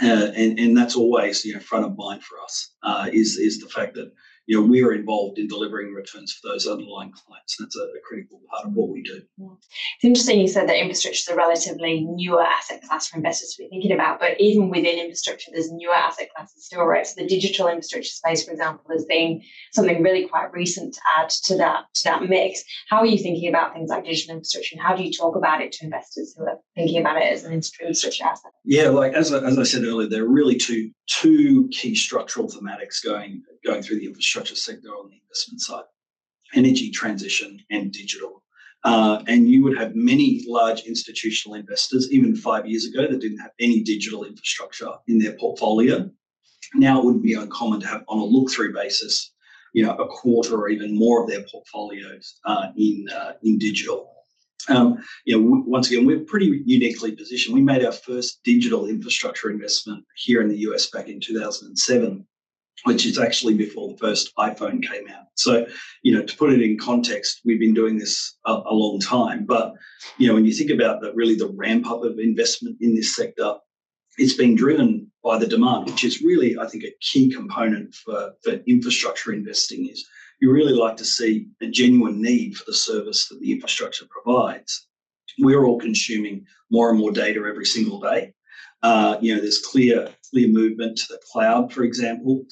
Uh, 0.00 0.30
and, 0.36 0.60
and 0.60 0.76
that's 0.76 0.94
always 0.94 1.44
you 1.44 1.54
know 1.54 1.60
front 1.60 1.84
of 1.84 1.96
mind 1.96 2.22
for 2.22 2.38
us 2.40 2.74
uh, 2.82 3.08
is 3.12 3.36
is 3.36 3.60
the 3.60 3.68
fact 3.68 3.94
that 3.94 4.12
you 4.48 4.58
know, 4.58 4.66
we 4.66 4.82
are 4.82 4.94
involved 4.94 5.38
in 5.38 5.46
delivering 5.46 5.92
returns 5.92 6.32
for 6.32 6.48
those 6.48 6.66
underlying 6.66 7.12
clients. 7.12 7.58
That's 7.58 7.76
a, 7.76 7.82
a 7.82 8.00
critical 8.02 8.40
part 8.50 8.64
of 8.64 8.72
what 8.72 8.88
we 8.88 9.02
do. 9.02 9.20
It's 9.38 10.04
interesting 10.04 10.40
you 10.40 10.48
said 10.48 10.66
that 10.70 10.80
infrastructure 10.80 11.18
is 11.18 11.28
a 11.28 11.36
relatively 11.36 12.06
newer 12.08 12.42
asset 12.42 12.80
class 12.82 13.08
for 13.08 13.18
investors 13.18 13.50
to 13.50 13.62
be 13.62 13.68
thinking 13.68 13.92
about, 13.92 14.18
but 14.18 14.40
even 14.40 14.70
within 14.70 14.98
infrastructure, 14.98 15.50
there's 15.52 15.70
newer 15.70 15.92
asset 15.92 16.30
classes 16.34 16.64
still, 16.64 16.84
right? 16.84 17.06
So 17.06 17.20
the 17.20 17.28
digital 17.28 17.68
infrastructure 17.68 18.08
space, 18.08 18.42
for 18.42 18.52
example, 18.52 18.86
has 18.90 19.04
been 19.04 19.42
something 19.74 20.02
really 20.02 20.26
quite 20.26 20.50
recent 20.54 20.94
to 20.94 21.00
add 21.18 21.28
to 21.28 21.56
that 21.58 21.84
to 21.96 22.04
that 22.04 22.22
mix. 22.22 22.64
How 22.88 23.00
are 23.00 23.06
you 23.06 23.18
thinking 23.18 23.50
about 23.50 23.74
things 23.74 23.90
like 23.90 24.06
digital 24.06 24.36
infrastructure, 24.36 24.76
and 24.76 24.82
how 24.82 24.96
do 24.96 25.04
you 25.04 25.12
talk 25.12 25.36
about 25.36 25.60
it 25.60 25.72
to 25.72 25.84
investors 25.84 26.34
who 26.34 26.44
are 26.44 26.58
thinking 26.74 27.02
about 27.02 27.18
it 27.18 27.30
as 27.30 27.44
an 27.44 27.52
infrastructure 27.52 28.24
asset? 28.24 28.52
Yeah, 28.64 28.88
like 28.88 29.12
as 29.12 29.30
I, 29.30 29.44
as 29.44 29.58
I 29.58 29.64
said 29.64 29.84
earlier, 29.84 30.08
there 30.08 30.24
are 30.24 30.32
really 30.32 30.56
two 30.56 30.90
two 31.08 31.68
key 31.72 31.94
structural 31.94 32.48
thematics 32.48 33.02
going 33.02 33.42
going 33.64 33.82
through 33.82 33.98
the 33.98 34.06
infrastructure 34.06 34.54
sector 34.54 34.88
on 34.88 35.08
the 35.08 35.16
investment 35.16 35.60
side 35.60 35.84
energy 36.54 36.90
transition 36.90 37.60
and 37.70 37.92
digital. 37.92 38.42
Uh, 38.84 39.22
and 39.26 39.48
you 39.50 39.62
would 39.62 39.76
have 39.76 39.94
many 39.94 40.44
large 40.46 40.82
institutional 40.82 41.56
investors, 41.56 42.10
even 42.12 42.34
five 42.36 42.66
years 42.66 42.86
ago, 42.86 43.06
that 43.08 43.20
didn't 43.20 43.38
have 43.38 43.50
any 43.60 43.82
digital 43.82 44.24
infrastructure 44.24 44.90
in 45.08 45.18
their 45.18 45.32
portfolio. 45.32 46.08
Now 46.74 47.00
it 47.00 47.04
wouldn't 47.04 47.24
be 47.24 47.34
uncommon 47.34 47.80
to 47.80 47.86
have, 47.88 48.04
on 48.08 48.18
a 48.18 48.24
look 48.24 48.50
through 48.50 48.72
basis, 48.72 49.32
you 49.74 49.84
know, 49.84 49.94
a 49.96 50.06
quarter 50.06 50.54
or 50.56 50.68
even 50.68 50.96
more 50.96 51.22
of 51.22 51.28
their 51.28 51.44
portfolios 51.50 52.38
uh, 52.44 52.68
in 52.76 53.06
uh, 53.14 53.32
in 53.42 53.58
digital. 53.58 54.12
Um, 54.68 55.02
you 55.24 55.36
know, 55.36 55.62
once 55.66 55.90
again, 55.90 56.04
we're 56.04 56.20
pretty 56.20 56.62
uniquely 56.66 57.12
positioned. 57.12 57.54
We 57.54 57.62
made 57.62 57.84
our 57.84 57.92
first 57.92 58.40
digital 58.44 58.86
infrastructure 58.86 59.50
investment 59.50 60.04
here 60.16 60.42
in 60.42 60.48
the 60.48 60.58
US 60.58 60.90
back 60.90 61.08
in 61.08 61.20
2007 61.20 62.26
which 62.84 63.06
is 63.06 63.18
actually 63.18 63.54
before 63.54 63.88
the 63.88 63.98
first 63.98 64.34
iPhone 64.36 64.82
came 64.82 65.08
out. 65.08 65.26
So, 65.34 65.66
you 66.02 66.14
know, 66.14 66.24
to 66.24 66.36
put 66.36 66.52
it 66.52 66.62
in 66.62 66.78
context, 66.78 67.40
we've 67.44 67.58
been 67.58 67.74
doing 67.74 67.98
this 67.98 68.36
a, 68.46 68.52
a 68.52 68.74
long 68.74 69.00
time. 69.00 69.44
But, 69.46 69.74
you 70.16 70.28
know, 70.28 70.34
when 70.34 70.44
you 70.44 70.52
think 70.52 70.70
about 70.70 71.00
that, 71.00 71.14
really 71.14 71.34
the 71.34 71.52
ramp 71.56 71.90
up 71.90 72.04
of 72.04 72.18
investment 72.18 72.76
in 72.80 72.94
this 72.94 73.16
sector, 73.16 73.54
it's 74.16 74.34
been 74.34 74.54
driven 74.54 75.10
by 75.22 75.38
the 75.38 75.46
demand, 75.46 75.86
which 75.86 76.04
is 76.04 76.22
really, 76.22 76.58
I 76.58 76.66
think, 76.66 76.84
a 76.84 76.94
key 77.00 77.30
component 77.30 77.94
for, 77.94 78.32
for 78.42 78.52
infrastructure 78.66 79.32
investing 79.32 79.88
is 79.88 80.06
you 80.40 80.52
really 80.52 80.72
like 80.72 80.96
to 80.96 81.04
see 81.04 81.48
a 81.60 81.66
genuine 81.66 82.22
need 82.22 82.56
for 82.56 82.64
the 82.66 82.74
service 82.74 83.28
that 83.28 83.40
the 83.40 83.52
infrastructure 83.52 84.06
provides. 84.08 84.86
We're 85.38 85.64
all 85.64 85.78
consuming 85.78 86.46
more 86.70 86.90
and 86.90 86.98
more 86.98 87.12
data 87.12 87.40
every 87.48 87.64
single 87.64 88.00
day. 88.00 88.34
Uh, 88.82 89.18
you 89.20 89.34
know, 89.34 89.40
there's 89.40 89.58
clear 89.58 90.08
clear 90.30 90.48
movement 90.48 90.98
to 90.98 91.04
the 91.08 91.20
cloud, 91.32 91.72
for 91.72 91.82
example. 91.82 92.44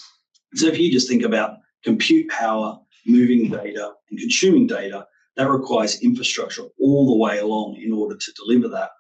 So 0.54 0.66
if 0.66 0.78
you 0.78 0.90
just 0.90 1.08
think 1.08 1.22
about 1.22 1.58
compute 1.84 2.28
power, 2.30 2.78
moving 3.06 3.50
data, 3.50 3.92
and 4.10 4.18
consuming 4.18 4.66
data, 4.66 5.06
that 5.36 5.50
requires 5.50 6.00
infrastructure 6.02 6.64
all 6.80 7.06
the 7.06 7.16
way 7.16 7.38
along 7.38 7.76
in 7.76 7.92
order 7.92 8.16
to 8.16 8.32
deliver 8.32 8.68
that. 8.68 8.90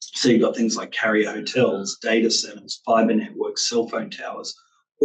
So 0.00 0.28
you've 0.28 0.42
got 0.42 0.56
things 0.56 0.76
like 0.76 0.92
carrier 0.92 1.30
hotels, 1.30 1.98
data 2.02 2.30
centers, 2.30 2.80
fiber 2.84 3.14
networks, 3.14 3.68
cell 3.68 3.88
phone 3.88 4.10
towers. 4.10 4.54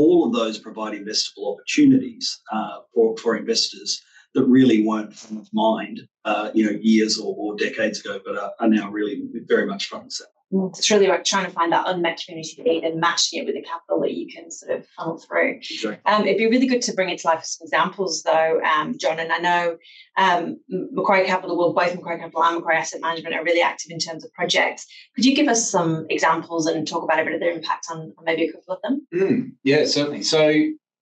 All 0.01 0.25
of 0.25 0.31
those 0.33 0.57
provide 0.57 0.93
investable 0.93 1.53
opportunities 1.53 2.25
uh, 2.53 2.77
for, 2.93 3.17
for 3.17 3.35
investors 3.35 4.01
that 4.33 4.45
really 4.45 4.79
weren't 4.87 5.13
front 5.13 5.41
of 5.41 5.49
mind, 5.51 6.07
uh, 6.23 6.51
you 6.53 6.63
know, 6.65 6.77
years 6.81 7.19
or, 7.19 7.35
or 7.37 7.57
decades 7.57 7.99
ago, 7.99 8.19
but 8.25 8.37
are, 8.37 8.51
are, 8.61 8.69
now 8.69 8.89
really 8.89 9.23
very 9.45 9.65
much 9.65 9.87
front 9.89 10.03
and 10.03 10.13
center. 10.13 10.38
It's 10.51 10.89
really 10.89 11.07
like 11.07 11.25
trying 11.25 11.45
to 11.45 11.51
find 11.51 11.71
that 11.71 11.87
unmet 11.87 12.21
community 12.25 12.61
need 12.63 12.83
and 12.83 12.99
matching 12.99 13.39
it 13.39 13.45
with 13.45 13.55
the 13.55 13.61
capital 13.61 14.01
that 14.01 14.13
you 14.13 14.27
can 14.27 14.49
sort 14.49 14.77
of 14.77 14.87
funnel 14.97 15.17
through. 15.19 15.61
Sure. 15.61 15.99
Um, 16.05 16.23
it'd 16.23 16.37
be 16.37 16.47
really 16.47 16.65
good 16.65 16.81
to 16.83 16.93
bring 16.93 17.09
it 17.09 17.19
to 17.19 17.27
life 17.27 17.39
with 17.39 17.45
some 17.45 17.65
examples, 17.65 18.23
though, 18.23 18.59
um, 18.61 18.97
John. 18.97 19.19
And 19.19 19.31
I 19.31 19.37
know 19.37 19.77
um, 20.17 20.59
Macquarie 20.69 21.27
Capital, 21.27 21.57
well, 21.57 21.73
both 21.73 21.95
Macquarie 21.95 22.17
Capital 22.17 22.43
and 22.43 22.55
Macquarie 22.55 22.77
Asset 22.77 23.01
Management 23.01 23.35
are 23.35 23.43
really 23.43 23.61
active 23.61 23.91
in 23.91 23.99
terms 23.99 24.25
of 24.25 24.33
projects. 24.33 24.87
Could 25.15 25.25
you 25.25 25.35
give 25.35 25.47
us 25.47 25.69
some 25.69 26.07
examples 26.09 26.65
and 26.65 26.87
talk 26.87 27.03
about 27.03 27.19
a 27.19 27.23
bit 27.23 27.35
of 27.35 27.39
their 27.39 27.51
impact 27.51 27.87
on, 27.91 28.13
on 28.17 28.25
maybe 28.25 28.45
a 28.45 28.51
couple 28.51 28.73
of 28.73 28.81
them? 28.81 29.07
Mm, 29.13 29.51
yeah, 29.63 29.85
certainly. 29.85 30.23
So 30.23 30.51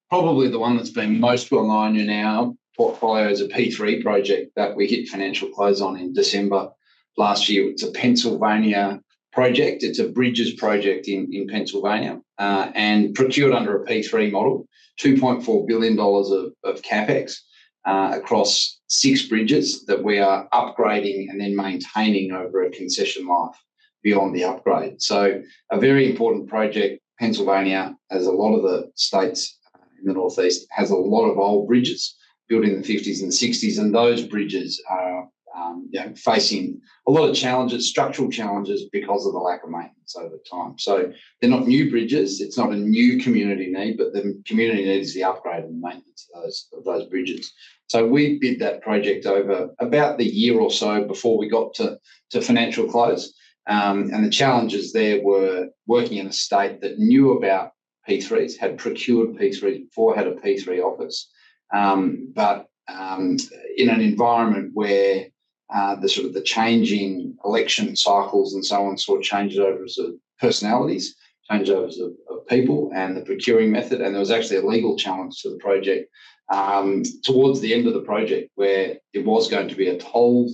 probably 0.09 0.49
the 0.49 0.59
one 0.59 0.75
that's 0.75 0.89
been 0.89 1.19
most 1.19 1.51
well 1.51 1.67
known 1.67 1.95
in 1.95 2.09
our 2.09 2.53
portfolio 2.75 3.29
is 3.29 3.41
a 3.41 3.47
P3 3.47 4.03
project 4.03 4.51
that 4.55 4.75
we 4.75 4.87
hit 4.87 5.07
financial 5.07 5.49
close 5.49 5.81
on 5.81 5.97
in 5.97 6.13
December 6.13 6.69
last 7.17 7.49
year. 7.49 7.69
It's 7.69 7.83
a 7.83 7.91
Pennsylvania 7.91 9.01
project. 9.31 9.83
It's 9.83 9.99
a 9.99 10.07
bridges 10.07 10.53
project 10.53 11.07
in, 11.07 11.29
in 11.31 11.47
Pennsylvania 11.47 12.19
uh, 12.37 12.71
and 12.75 13.13
procured 13.13 13.53
under 13.53 13.81
a 13.81 13.85
P3 13.85 14.31
model, 14.31 14.67
$2.4 14.99 15.67
billion 15.67 15.99
of, 15.99 16.53
of 16.63 16.81
capex 16.81 17.37
uh, 17.85 18.11
across 18.13 18.79
six 18.87 19.23
bridges 19.23 19.85
that 19.85 20.03
we 20.03 20.19
are 20.19 20.47
upgrading 20.53 21.29
and 21.29 21.39
then 21.39 21.55
maintaining 21.55 22.31
over 22.31 22.63
a 22.63 22.71
concession 22.71 23.27
life 23.27 23.55
beyond 24.03 24.35
the 24.35 24.43
upgrade. 24.43 25.01
So, 25.01 25.41
a 25.71 25.79
very 25.79 26.09
important 26.09 26.47
project. 26.47 27.01
Pennsylvania, 27.19 27.95
as 28.11 28.27
a 28.27 28.31
lot 28.31 28.55
of 28.55 28.61
the 28.61 28.91
states 28.95 29.57
in 29.99 30.07
the 30.07 30.13
Northeast, 30.13 30.67
has 30.69 30.91
a 30.91 30.95
lot 30.95 31.25
of 31.25 31.39
old 31.39 31.67
bridges 31.67 32.15
built 32.47 32.63
in 32.63 32.79
the 32.81 32.87
50s 32.87 33.21
and 33.21 33.31
60s, 33.31 33.79
and 33.79 33.93
those 33.93 34.23
bridges 34.23 34.81
are 34.89 35.27
um, 35.57 35.89
you 35.91 35.99
know, 35.99 36.13
facing 36.15 36.79
a 37.07 37.11
lot 37.11 37.29
of 37.29 37.35
challenges, 37.35 37.89
structural 37.89 38.29
challenges 38.29 38.85
because 38.91 39.25
of 39.25 39.33
the 39.33 39.39
lack 39.39 39.63
of 39.63 39.69
maintenance 39.69 40.15
over 40.15 40.37
time. 40.49 40.77
So 40.77 41.11
they're 41.41 41.49
not 41.49 41.67
new 41.67 41.89
bridges. 41.89 42.41
It's 42.41 42.57
not 42.57 42.71
a 42.71 42.75
new 42.75 43.19
community 43.19 43.67
need, 43.67 43.97
but 43.97 44.13
the 44.13 44.41
community 44.45 44.85
need 44.85 45.01
is 45.01 45.13
the 45.13 45.23
upgrade 45.23 45.63
and 45.63 45.81
maintenance 45.81 46.29
of 46.33 46.43
those 46.43 46.67
of 46.73 46.83
those 46.83 47.05
bridges. 47.09 47.51
So 47.87 48.05
we 48.05 48.37
bid 48.37 48.59
that 48.59 48.81
project 48.81 49.25
over 49.25 49.69
about 49.79 50.17
the 50.17 50.25
year 50.25 50.59
or 50.59 50.69
so 50.69 51.05
before 51.05 51.37
we 51.37 51.49
got 51.49 51.73
to, 51.75 51.97
to 52.31 52.41
financial 52.41 52.87
close. 52.87 53.33
Um, 53.67 54.11
and 54.13 54.23
the 54.23 54.29
challenges 54.29 54.93
there 54.93 55.21
were 55.23 55.69
working 55.87 56.17
in 56.17 56.27
a 56.27 56.33
state 56.33 56.81
that 56.81 56.99
knew 56.99 57.37
about 57.37 57.71
P3s, 58.07 58.57
had 58.57 58.77
procured 58.77 59.35
P3s 59.35 59.89
before, 59.89 60.15
had 60.15 60.27
a 60.27 60.35
P3 60.35 60.81
office, 60.81 61.29
um, 61.73 62.31
but 62.33 62.67
um, 62.87 63.37
in 63.75 63.89
an 63.89 63.99
environment 63.99 64.71
where 64.73 65.27
uh, 65.73 65.95
the 65.95 66.09
sort 66.09 66.25
of 66.25 66.33
the 66.33 66.41
changing 66.41 67.35
election 67.43 67.95
cycles 67.95 68.53
and 68.53 68.65
so 68.65 68.85
on 68.85 68.93
of 68.93 68.99
changeovers 68.99 69.97
of 69.97 70.13
personalities, 70.39 71.15
changeovers 71.51 71.99
of, 71.99 72.13
of 72.29 72.47
people, 72.47 72.91
and 72.95 73.17
the 73.17 73.21
procuring 73.21 73.71
method. 73.71 74.01
And 74.01 74.13
there 74.13 74.19
was 74.19 74.31
actually 74.31 74.57
a 74.57 74.65
legal 74.65 74.95
challenge 74.97 75.41
to 75.41 75.49
the 75.49 75.57
project 75.57 76.09
um, 76.53 77.03
towards 77.23 77.59
the 77.59 77.73
end 77.73 77.85
of 77.85 77.93
the 77.93 78.01
project 78.01 78.49
where 78.55 78.95
it 79.13 79.25
was 79.25 79.49
going 79.49 79.67
to 79.67 79.75
be 79.75 79.89
a 79.89 79.99
toll 79.99 80.49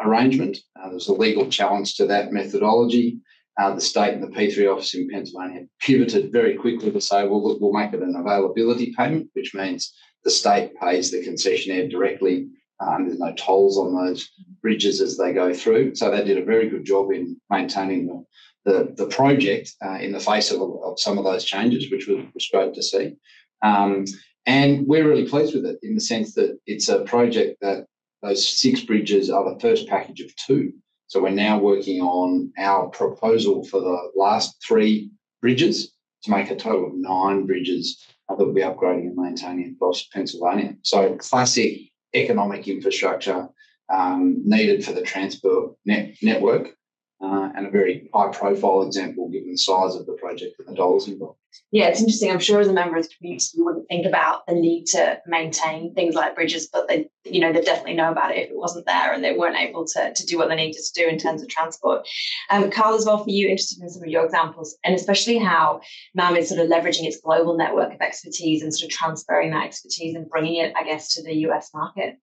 arrangement. 0.00 0.56
Uh, 0.76 0.86
there 0.86 0.94
was 0.94 1.08
a 1.08 1.12
legal 1.12 1.48
challenge 1.50 1.96
to 1.96 2.06
that 2.06 2.32
methodology. 2.32 3.18
Uh, 3.60 3.74
the 3.74 3.80
state 3.80 4.14
and 4.14 4.22
the 4.22 4.28
P3 4.28 4.72
office 4.72 4.94
in 4.94 5.08
Pennsylvania 5.10 5.66
pivoted 5.80 6.32
very 6.32 6.56
quickly 6.56 6.90
to 6.90 7.00
say, 7.00 7.24
well, 7.24 7.46
look, 7.46 7.60
we'll 7.60 7.72
make 7.72 7.92
it 7.92 8.02
an 8.02 8.16
availability 8.16 8.92
payment, 8.96 9.28
which 9.34 9.54
means 9.54 9.92
the 10.24 10.30
state 10.30 10.74
pays 10.80 11.10
the 11.10 11.24
concessionaire 11.24 11.88
directly 11.88 12.48
um, 12.80 13.06
there's 13.06 13.18
no 13.18 13.32
tolls 13.34 13.78
on 13.78 13.94
those 13.94 14.30
bridges 14.64 15.02
as 15.02 15.18
they 15.18 15.32
go 15.32 15.52
through. 15.52 15.94
So 15.94 16.10
they 16.10 16.24
did 16.24 16.38
a 16.38 16.44
very 16.44 16.70
good 16.70 16.86
job 16.86 17.12
in 17.12 17.38
maintaining 17.50 18.06
the, 18.06 18.24
the, 18.64 18.94
the 18.96 19.06
project 19.06 19.70
uh, 19.84 19.98
in 20.00 20.10
the 20.10 20.18
face 20.18 20.50
of, 20.50 20.60
of 20.62 20.98
some 20.98 21.18
of 21.18 21.24
those 21.24 21.44
changes, 21.44 21.90
which 21.90 22.08
was, 22.08 22.24
was 22.32 22.48
great 22.50 22.72
to 22.74 22.82
see. 22.82 23.14
Um, 23.62 24.06
and 24.46 24.86
we're 24.86 25.06
really 25.06 25.28
pleased 25.28 25.54
with 25.54 25.66
it 25.66 25.78
in 25.82 25.94
the 25.94 26.00
sense 26.00 26.34
that 26.34 26.58
it's 26.66 26.88
a 26.88 27.04
project 27.04 27.58
that 27.60 27.84
those 28.22 28.48
six 28.48 28.80
bridges 28.80 29.28
are 29.28 29.44
the 29.52 29.60
first 29.60 29.86
package 29.86 30.20
of 30.22 30.34
two. 30.36 30.72
So 31.08 31.22
we're 31.22 31.30
now 31.30 31.58
working 31.58 32.00
on 32.00 32.50
our 32.58 32.88
proposal 32.88 33.64
for 33.66 33.80
the 33.80 33.98
last 34.16 34.56
three 34.66 35.10
bridges 35.42 35.92
to 36.22 36.30
make 36.30 36.50
a 36.50 36.56
total 36.56 36.86
of 36.86 36.94
nine 36.94 37.44
bridges 37.44 38.02
that 38.28 38.38
we'll 38.38 38.54
be 38.54 38.62
upgrading 38.62 39.08
and 39.08 39.16
maintaining 39.16 39.74
across 39.74 40.06
Pennsylvania. 40.06 40.74
So 40.80 41.16
classic 41.16 41.80
economic 42.14 42.66
infrastructure 42.66 43.50
um, 43.92 44.42
needed 44.44 44.84
for 44.84 44.92
the 44.92 45.02
transport 45.02 45.76
net, 45.84 46.14
network 46.22 46.76
uh, 47.22 47.50
and 47.56 47.66
a 47.66 47.70
very 47.70 48.08
high 48.12 48.30
profile 48.30 48.82
example 48.82 49.30
given 49.30 49.50
the 49.50 49.56
size 49.56 49.94
of 49.94 50.06
the 50.06 50.12
project 50.14 50.56
and 50.58 50.68
the 50.68 50.74
dollars 50.74 51.08
involved. 51.08 51.38
Yeah, 51.70 51.86
it's 51.86 52.00
interesting. 52.00 52.30
I'm 52.30 52.40
sure 52.40 52.60
as 52.60 52.68
a 52.68 52.72
member 52.72 52.96
of 52.96 53.04
the 53.04 53.14
community, 53.16 53.46
you 53.54 53.64
wouldn't 53.64 53.88
think 53.88 54.06
about 54.06 54.44
the 54.46 54.54
need 54.54 54.86
to 54.86 55.20
maintain 55.26 55.94
things 55.94 56.14
like 56.14 56.34
bridges, 56.34 56.68
but 56.72 56.88
they, 56.88 57.08
you 57.24 57.40
know, 57.40 57.52
they 57.52 57.60
definitely 57.60 57.94
know 57.94 58.10
about 58.10 58.32
it 58.32 58.38
if 58.38 58.50
it 58.50 58.56
wasn't 58.56 58.86
there 58.86 59.12
and 59.12 59.22
they 59.22 59.36
weren't 59.36 59.56
able 59.56 59.86
to, 59.86 60.12
to 60.12 60.26
do 60.26 60.36
what 60.36 60.48
they 60.48 60.56
needed 60.56 60.82
to 60.82 61.00
do 61.00 61.08
in 61.08 61.16
terms 61.16 61.42
of 61.42 61.48
transport. 61.48 62.06
Um, 62.50 62.70
Karl, 62.70 62.94
as 62.94 63.06
well, 63.06 63.22
for 63.22 63.30
you, 63.30 63.48
interested 63.48 63.80
in 63.80 63.88
some 63.88 64.02
of 64.02 64.08
your 64.08 64.24
examples 64.24 64.76
and 64.84 64.94
especially 64.94 65.38
how 65.38 65.80
MAM 66.14 66.36
is 66.36 66.48
sort 66.48 66.60
of 66.60 66.68
leveraging 66.68 67.04
its 67.04 67.20
global 67.20 67.56
network 67.56 67.94
of 67.94 68.00
expertise 68.00 68.62
and 68.62 68.74
sort 68.74 68.90
of 68.90 68.96
transferring 68.96 69.52
that 69.52 69.64
expertise 69.64 70.16
and 70.16 70.28
bringing 70.28 70.56
it, 70.56 70.72
I 70.76 70.82
guess, 70.82 71.14
to 71.14 71.22
the 71.22 71.34
US 71.48 71.70
market. 71.72 72.18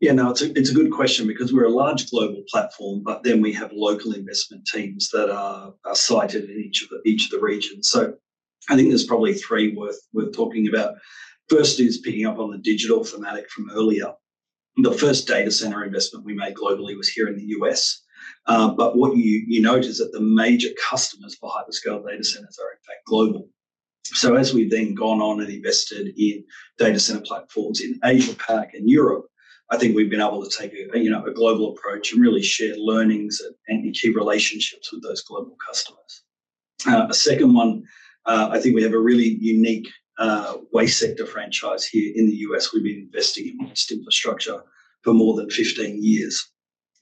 Yeah, 0.00 0.12
no, 0.12 0.30
it's 0.30 0.42
a, 0.42 0.58
it's 0.58 0.70
a 0.70 0.74
good 0.74 0.92
question 0.92 1.26
because 1.26 1.52
we're 1.52 1.64
a 1.64 1.70
large 1.70 2.10
global 2.10 2.42
platform, 2.50 3.02
but 3.02 3.22
then 3.22 3.40
we 3.40 3.52
have 3.54 3.72
local 3.72 4.12
investment 4.12 4.66
teams 4.66 5.08
that 5.10 5.30
are, 5.30 5.72
are 5.86 5.94
sited 5.94 6.50
in 6.50 6.60
each 6.60 6.82
of 6.82 6.90
the 6.90 7.00
each 7.06 7.24
of 7.26 7.30
the 7.30 7.40
regions. 7.40 7.88
So 7.88 8.14
I 8.68 8.76
think 8.76 8.88
there's 8.88 9.06
probably 9.06 9.32
three 9.32 9.74
worth 9.74 9.98
worth 10.12 10.34
talking 10.34 10.68
about. 10.68 10.96
First 11.48 11.80
is 11.80 11.98
picking 11.98 12.26
up 12.26 12.38
on 12.38 12.50
the 12.50 12.58
digital 12.58 13.04
thematic 13.04 13.48
from 13.50 13.70
earlier. 13.70 14.12
The 14.78 14.92
first 14.92 15.26
data 15.26 15.50
center 15.50 15.84
investment 15.84 16.26
we 16.26 16.34
made 16.34 16.54
globally 16.54 16.96
was 16.96 17.08
here 17.08 17.28
in 17.28 17.36
the 17.36 17.54
US. 17.60 18.02
Uh, 18.46 18.70
but 18.72 18.96
what 18.96 19.16
you, 19.16 19.44
you 19.46 19.62
note 19.62 19.84
is 19.84 19.98
that 19.98 20.12
the 20.12 20.20
major 20.20 20.68
customers 20.90 21.36
for 21.36 21.50
hyperscale 21.50 22.06
data 22.06 22.24
centers 22.24 22.58
are 22.60 22.72
in 22.72 22.78
fact 22.86 23.06
global. 23.06 23.48
So 24.04 24.34
as 24.34 24.52
we've 24.52 24.70
then 24.70 24.94
gone 24.94 25.20
on 25.20 25.40
and 25.40 25.50
invested 25.50 26.14
in 26.18 26.44
data 26.78 27.00
center 27.00 27.22
platforms 27.22 27.80
in 27.80 27.98
Asia 28.04 28.34
Pac 28.34 28.74
and 28.74 28.88
Europe, 28.88 29.26
I 29.70 29.76
think 29.76 29.96
we've 29.96 30.10
been 30.10 30.20
able 30.20 30.46
to 30.46 30.56
take 30.56 30.72
a, 30.72 30.98
you 30.98 31.10
know 31.10 31.24
a 31.24 31.32
global 31.32 31.72
approach 31.72 32.12
and 32.12 32.22
really 32.22 32.42
share 32.42 32.76
learnings 32.76 33.40
and, 33.40 33.84
and 33.84 33.94
key 33.94 34.10
relationships 34.10 34.92
with 34.92 35.02
those 35.02 35.22
global 35.22 35.56
customers. 35.66 36.22
Uh, 36.86 37.06
a 37.08 37.14
second 37.14 37.54
one, 37.54 37.84
uh, 38.26 38.48
I 38.50 38.60
think 38.60 38.74
we 38.74 38.82
have 38.82 38.92
a 38.92 38.98
really 38.98 39.36
unique 39.40 39.88
uh, 40.18 40.58
waste 40.72 40.98
sector 40.98 41.26
franchise 41.26 41.84
here 41.84 42.12
in 42.14 42.26
the 42.26 42.36
US. 42.48 42.72
We've 42.72 42.84
been 42.84 43.08
investing 43.12 43.48
in 43.48 43.66
waste 43.66 43.90
infrastructure 43.90 44.62
for 45.02 45.12
more 45.12 45.34
than 45.34 45.50
15 45.50 46.02
years. 46.02 46.52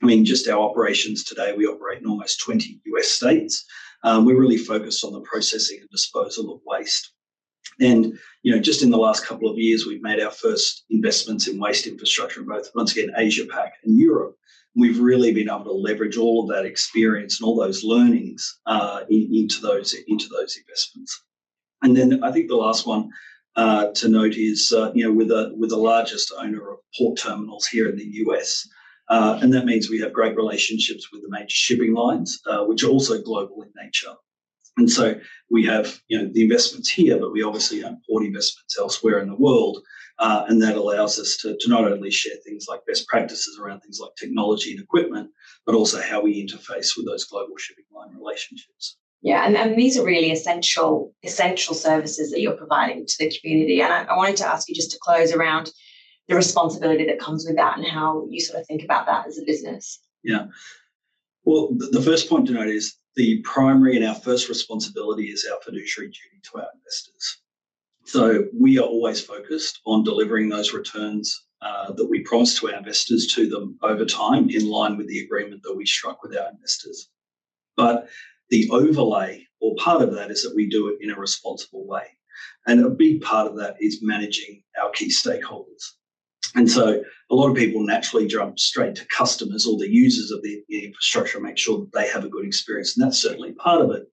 I 0.02 0.06
mean, 0.06 0.24
just 0.24 0.48
our 0.48 0.58
operations 0.60 1.24
today, 1.24 1.54
we 1.56 1.66
operate 1.66 2.00
in 2.00 2.06
almost 2.06 2.40
20 2.40 2.80
US 2.84 3.08
states. 3.08 3.64
Um, 4.02 4.24
we're 4.24 4.38
really 4.38 4.58
focused 4.58 5.04
on 5.04 5.12
the 5.12 5.20
processing 5.20 5.78
and 5.80 5.88
disposal 5.90 6.52
of 6.52 6.60
waste. 6.66 7.12
And 7.80 8.18
you 8.42 8.54
know, 8.54 8.60
just 8.60 8.82
in 8.82 8.90
the 8.90 8.98
last 8.98 9.24
couple 9.24 9.50
of 9.50 9.58
years, 9.58 9.86
we've 9.86 10.02
made 10.02 10.20
our 10.20 10.30
first 10.30 10.84
investments 10.90 11.48
in 11.48 11.58
waste 11.58 11.86
infrastructure 11.86 12.40
in 12.40 12.46
both, 12.46 12.70
once 12.74 12.92
again, 12.92 13.12
Asia 13.16 13.46
Pac 13.46 13.74
and 13.84 13.98
Europe. 13.98 14.36
We've 14.76 14.98
really 14.98 15.32
been 15.32 15.48
able 15.48 15.64
to 15.64 15.72
leverage 15.72 16.16
all 16.16 16.42
of 16.42 16.48
that 16.54 16.66
experience 16.66 17.40
and 17.40 17.46
all 17.46 17.56
those 17.56 17.84
learnings 17.84 18.58
uh, 18.66 19.00
in, 19.08 19.30
into 19.32 19.60
those 19.60 19.94
into 20.08 20.28
those 20.28 20.56
investments. 20.56 21.22
And 21.82 21.96
then 21.96 22.22
I 22.24 22.32
think 22.32 22.48
the 22.48 22.56
last 22.56 22.86
one 22.86 23.10
uh, 23.56 23.88
to 23.94 24.08
note 24.08 24.34
is, 24.34 24.72
uh, 24.76 24.90
you 24.94 25.04
know, 25.04 25.12
with 25.12 25.28
the 25.28 25.54
with 25.56 25.70
the 25.70 25.76
largest 25.76 26.32
owner 26.36 26.72
of 26.72 26.78
port 26.96 27.18
terminals 27.18 27.66
here 27.66 27.88
in 27.88 27.96
the 27.96 28.10
US, 28.26 28.68
uh, 29.08 29.38
and 29.42 29.52
that 29.52 29.66
means 29.66 29.88
we 29.88 30.00
have 30.00 30.12
great 30.12 30.36
relationships 30.36 31.12
with 31.12 31.22
the 31.22 31.30
major 31.30 31.46
shipping 31.48 31.94
lines, 31.94 32.40
uh, 32.46 32.64
which 32.64 32.82
are 32.82 32.88
also 32.88 33.20
global 33.20 33.62
in 33.62 33.70
nature. 33.80 34.14
And 34.76 34.90
so 34.90 35.14
we 35.50 35.64
have, 35.66 36.00
you 36.08 36.18
know, 36.18 36.28
the 36.32 36.42
investments 36.42 36.90
here, 36.90 37.18
but 37.18 37.32
we 37.32 37.42
obviously 37.42 37.84
own 37.84 38.00
port 38.08 38.24
investments 38.24 38.76
elsewhere 38.78 39.20
in 39.20 39.28
the 39.28 39.36
world. 39.36 39.78
Uh, 40.18 40.44
and 40.48 40.62
that 40.62 40.76
allows 40.76 41.18
us 41.18 41.36
to, 41.38 41.56
to 41.58 41.68
not 41.68 41.90
only 41.90 42.10
share 42.10 42.36
things 42.44 42.66
like 42.68 42.80
best 42.86 43.06
practices 43.08 43.58
around 43.60 43.80
things 43.80 43.98
like 44.00 44.12
technology 44.16 44.70
and 44.72 44.80
equipment, 44.80 45.28
but 45.66 45.74
also 45.74 46.00
how 46.00 46.22
we 46.22 46.44
interface 46.44 46.96
with 46.96 47.06
those 47.06 47.24
global 47.24 47.56
shipping 47.56 47.84
line 47.92 48.14
relationships. 48.16 48.96
Yeah, 49.22 49.44
and, 49.46 49.56
and 49.56 49.76
these 49.76 49.96
are 49.96 50.04
really 50.04 50.30
essential 50.30 51.14
essential 51.24 51.74
services 51.74 52.30
that 52.30 52.40
you're 52.40 52.56
providing 52.56 53.06
to 53.06 53.14
the 53.18 53.34
community. 53.40 53.80
And 53.80 53.92
I, 53.92 54.04
I 54.04 54.16
wanted 54.16 54.36
to 54.36 54.46
ask 54.46 54.68
you 54.68 54.74
just 54.74 54.90
to 54.92 54.98
close 55.00 55.32
around 55.32 55.72
the 56.28 56.36
responsibility 56.36 57.06
that 57.06 57.18
comes 57.18 57.44
with 57.46 57.56
that 57.56 57.78
and 57.78 57.86
how 57.86 58.26
you 58.30 58.40
sort 58.40 58.60
of 58.60 58.66
think 58.66 58.84
about 58.84 59.06
that 59.06 59.26
as 59.26 59.38
a 59.38 59.44
business. 59.44 59.98
Yeah. 60.22 60.46
Well, 61.44 61.70
the 61.72 62.02
first 62.02 62.28
point 62.28 62.46
to 62.48 62.52
note 62.52 62.68
is 62.68 62.94
the 63.16 63.40
primary 63.42 63.96
and 63.96 64.04
our 64.04 64.14
first 64.14 64.48
responsibility 64.48 65.26
is 65.26 65.46
our 65.50 65.58
fiduciary 65.62 66.08
duty 66.08 66.40
to 66.42 66.58
our 66.58 66.68
investors. 66.74 67.38
So 68.04 68.44
we 68.58 68.78
are 68.78 68.86
always 68.86 69.20
focused 69.20 69.80
on 69.86 70.04
delivering 70.04 70.48
those 70.48 70.72
returns 70.72 71.44
uh, 71.62 71.92
that 71.92 72.06
we 72.06 72.20
promise 72.20 72.58
to 72.58 72.68
our 72.68 72.76
investors 72.76 73.26
to 73.34 73.48
them 73.48 73.78
over 73.82 74.04
time 74.04 74.50
in 74.50 74.68
line 74.68 74.96
with 74.96 75.08
the 75.08 75.20
agreement 75.20 75.62
that 75.62 75.76
we 75.76 75.86
struck 75.86 76.22
with 76.22 76.36
our 76.36 76.50
investors. 76.50 77.08
But 77.76 78.08
the 78.50 78.68
overlay 78.70 79.46
or 79.60 79.74
part 79.76 80.02
of 80.02 80.12
that 80.14 80.30
is 80.30 80.42
that 80.42 80.54
we 80.54 80.68
do 80.68 80.88
it 80.88 80.98
in 81.00 81.10
a 81.10 81.18
responsible 81.18 81.86
way. 81.86 82.04
And 82.66 82.84
a 82.84 82.90
big 82.90 83.22
part 83.22 83.46
of 83.46 83.56
that 83.56 83.76
is 83.80 84.00
managing 84.02 84.62
our 84.80 84.90
key 84.90 85.08
stakeholders. 85.08 85.92
And 86.54 86.70
so 86.70 87.02
a 87.30 87.34
lot 87.34 87.50
of 87.50 87.56
people 87.56 87.82
naturally 87.82 88.26
jump 88.26 88.58
straight 88.58 88.94
to 88.96 89.06
customers 89.06 89.66
or 89.66 89.76
the 89.76 89.92
users 89.92 90.30
of 90.30 90.42
the, 90.42 90.62
infrastructure 90.68 91.38
and 91.38 91.46
make 91.46 91.58
sure 91.58 91.78
that 91.78 91.92
they 91.92 92.08
have 92.08 92.24
a 92.24 92.28
good 92.28 92.46
experience. 92.46 92.96
And 92.96 93.04
that's 93.04 93.20
certainly 93.20 93.52
part 93.52 93.80
of 93.80 93.90
it. 93.90 94.04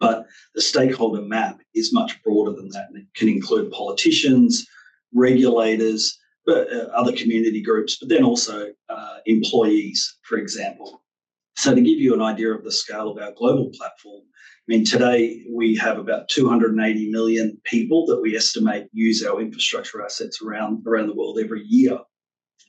But 0.00 0.26
the 0.54 0.60
stakeholder 0.60 1.22
map 1.22 1.60
is 1.74 1.92
much 1.92 2.22
broader 2.22 2.52
than 2.52 2.68
that. 2.70 2.88
And 2.88 2.98
it 2.98 3.06
can 3.14 3.28
include 3.28 3.72
politicians, 3.72 4.66
regulators, 5.12 6.18
but, 6.46 6.70
uh, 6.72 6.86
other 6.94 7.12
community 7.12 7.62
groups, 7.62 7.96
but 7.98 8.08
then 8.08 8.24
also 8.24 8.72
uh, 8.88 9.18
employees, 9.26 10.18
for 10.22 10.36
example. 10.36 11.03
So, 11.56 11.74
to 11.74 11.80
give 11.80 11.98
you 11.98 12.14
an 12.14 12.22
idea 12.22 12.52
of 12.52 12.64
the 12.64 12.72
scale 12.72 13.10
of 13.10 13.22
our 13.22 13.32
global 13.32 13.70
platform, 13.76 14.22
I 14.22 14.64
mean, 14.66 14.84
today 14.84 15.44
we 15.50 15.76
have 15.76 15.98
about 15.98 16.28
280 16.28 17.10
million 17.10 17.60
people 17.64 18.06
that 18.06 18.20
we 18.20 18.36
estimate 18.36 18.86
use 18.92 19.24
our 19.24 19.40
infrastructure 19.40 20.02
assets 20.02 20.40
around, 20.42 20.86
around 20.86 21.08
the 21.08 21.14
world 21.14 21.38
every 21.38 21.62
year. 21.66 21.98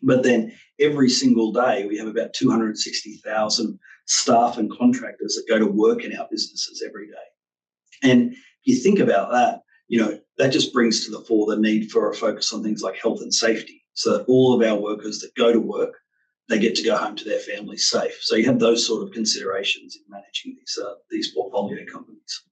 But 0.03 0.23
then 0.23 0.51
every 0.79 1.09
single 1.09 1.53
day 1.53 1.85
we 1.87 1.97
have 1.97 2.07
about 2.07 2.33
260,000 2.33 3.79
staff 4.07 4.57
and 4.57 4.71
contractors 4.77 5.35
that 5.35 5.47
go 5.47 5.57
to 5.57 5.65
work 5.65 6.03
in 6.03 6.15
our 6.17 6.27
businesses 6.29 6.83
every 6.85 7.07
day. 7.07 8.11
And 8.11 8.33
if 8.33 8.39
you 8.65 8.75
think 8.75 8.99
about 8.99 9.31
that, 9.31 9.61
you 9.87 10.01
know, 10.01 10.19
that 10.37 10.49
just 10.49 10.73
brings 10.73 11.05
to 11.05 11.11
the 11.11 11.21
fore 11.21 11.47
the 11.47 11.61
need 11.61 11.91
for 11.91 12.09
a 12.09 12.13
focus 12.13 12.51
on 12.51 12.61
things 12.61 12.81
like 12.81 12.97
health 12.97 13.21
and 13.21 13.33
safety. 13.33 13.83
So 13.93 14.17
that 14.17 14.25
all 14.25 14.53
of 14.53 14.67
our 14.67 14.77
workers 14.77 15.19
that 15.19 15.33
go 15.35 15.53
to 15.53 15.59
work 15.59 15.93
they 16.47 16.59
get 16.59 16.75
to 16.75 16.83
go 16.83 16.95
home 16.95 17.15
to 17.15 17.25
their 17.25 17.39
families 17.39 17.89
safe. 17.89 18.17
So 18.21 18.35
you 18.35 18.45
have 18.45 18.59
those 18.59 18.85
sort 18.85 19.03
of 19.03 19.11
considerations 19.11 19.95
in 19.95 20.03
managing 20.09 20.55
these 20.57 20.77
uh, 20.83 20.93
these 21.09 21.33
portfolio 21.33 21.85
companies. 21.91 22.43